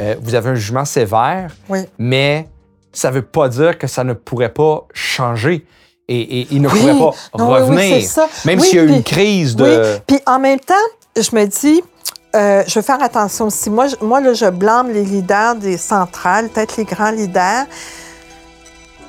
[0.00, 1.50] euh, vous avez un jugement sévère,
[1.98, 2.48] mais
[2.92, 5.66] ça ne veut pas dire que ça ne pourrait pas changer.
[6.06, 8.06] Et, il ne pourrait pas revenir,
[8.44, 9.98] même s'il y a eu une crise de...
[10.06, 10.74] Puis en même temps,
[11.16, 11.82] je me dis,
[12.34, 13.70] euh, je vais faire attention aussi.
[13.70, 17.66] Moi, je, moi là, je blâme les leaders des centrales, peut-être les grands leaders.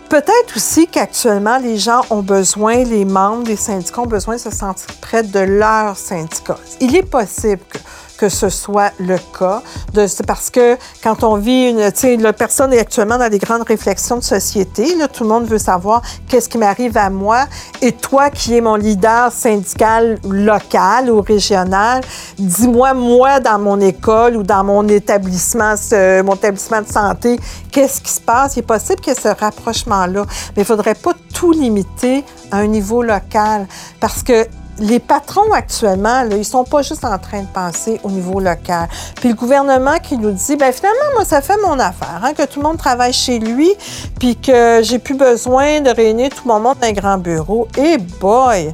[0.09, 4.51] Peut-être aussi qu'actuellement, les gens ont besoin, les membres des syndicats ont besoin de se
[4.51, 6.57] sentir près de leur syndicat.
[6.79, 7.79] Il est possible que
[8.17, 9.61] que ce soit le cas.
[10.07, 13.39] C'est parce que quand on vit une, tu sais, la personne est actuellement dans des
[13.39, 14.95] grandes réflexions de société.
[15.13, 17.45] Tout le monde veut savoir qu'est-ce qui m'arrive à moi.
[17.81, 22.01] Et toi, qui es mon leader syndical local ou régional,
[22.37, 25.75] dis-moi, moi, dans mon école ou dans mon établissement,
[26.23, 27.39] mon établissement de santé,
[27.71, 28.55] qu'est-ce qui se passe?
[28.55, 30.25] Il est possible qu'il y ait ce rapprochement-là.
[30.55, 33.67] Mais il faudrait pas tout limiter à un niveau local
[33.99, 34.47] parce que
[34.79, 38.87] les patrons actuellement, là, ils sont pas juste en train de penser au niveau local.
[39.15, 42.45] Puis le gouvernement qui nous dit, ben finalement, moi, ça fait mon affaire, hein, que
[42.45, 43.71] tout le monde travaille chez lui,
[44.19, 47.67] puis que j'ai plus besoin de réunir tout mon monde dans un grand bureau.
[47.77, 48.71] Et eh boy!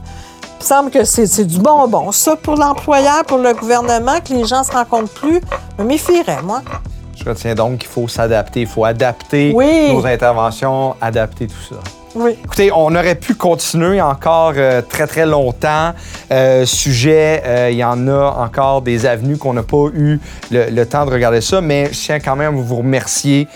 [0.61, 2.11] Il me semble que c'est du bonbon.
[2.11, 5.41] Ça, pour l'employeur, pour le gouvernement, que les gens se rencontrent plus,
[5.77, 6.61] je me méfierais, moi.
[7.15, 8.61] Je retiens donc qu'il faut s'adapter.
[8.61, 12.00] Il faut adapter nos interventions, adapter tout ça.
[12.14, 12.32] Oui.
[12.43, 15.93] Écoutez, on aurait pu continuer encore euh, très, très longtemps.
[16.32, 20.20] Euh, sujet, euh, il y en a encore des avenues qu'on n'a pas eu
[20.51, 23.47] le, le temps de regarder ça, mais je tiens quand même à vous remercier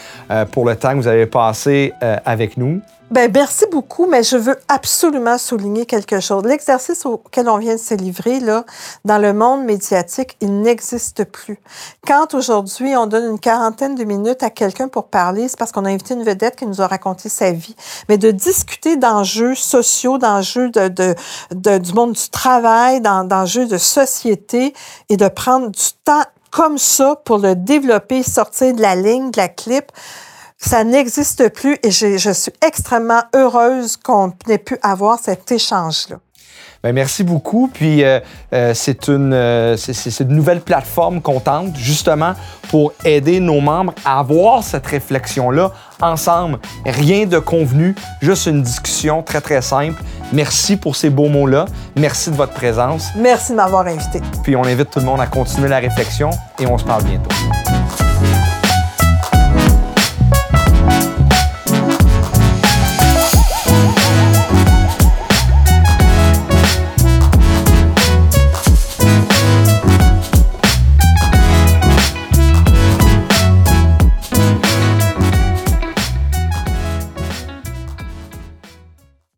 [0.51, 2.81] pour le temps que vous avez passé euh, avec nous.
[3.11, 6.43] Ben, merci beaucoup, mais je veux absolument souligner quelque chose.
[6.43, 8.65] L'exercice auquel on vient de se livrer, là,
[9.05, 11.59] dans le monde médiatique, il n'existe plus.
[12.07, 15.85] Quand aujourd'hui, on donne une quarantaine de minutes à quelqu'un pour parler, c'est parce qu'on
[15.85, 17.75] a invité une vedette qui nous a raconté sa vie.
[18.09, 21.15] Mais de discuter d'enjeux sociaux, d'enjeux de, de,
[21.51, 24.73] de- du monde du travail, d'en- d'enjeux de société
[25.09, 26.23] et de prendre du temps
[26.55, 29.91] comme ça pour le développer, sortir de la ligne, de la clip,
[30.57, 36.15] ça n'existe plus et je, suis extrêmement heureuse qu'on ait pu avoir cet échange-là.
[36.85, 37.67] Ben, merci beaucoup.
[37.73, 38.19] Puis euh,
[38.53, 42.33] euh, c'est une, euh, c'est- une nouvelle plateforme qu'on tente justement
[42.69, 46.59] pour aider nos membres à avoir cette réflexion-là ensemble.
[46.85, 49.99] Rien de convenu, juste une discussion très très simple.
[50.31, 51.65] Merci pour ces beaux mots-là.
[51.95, 53.07] Merci de votre présence.
[53.17, 54.21] Merci de m'avoir invité.
[54.43, 56.29] Puis on invite tout le monde à continuer la réflexion
[56.59, 58.04] et on se parle bientôt.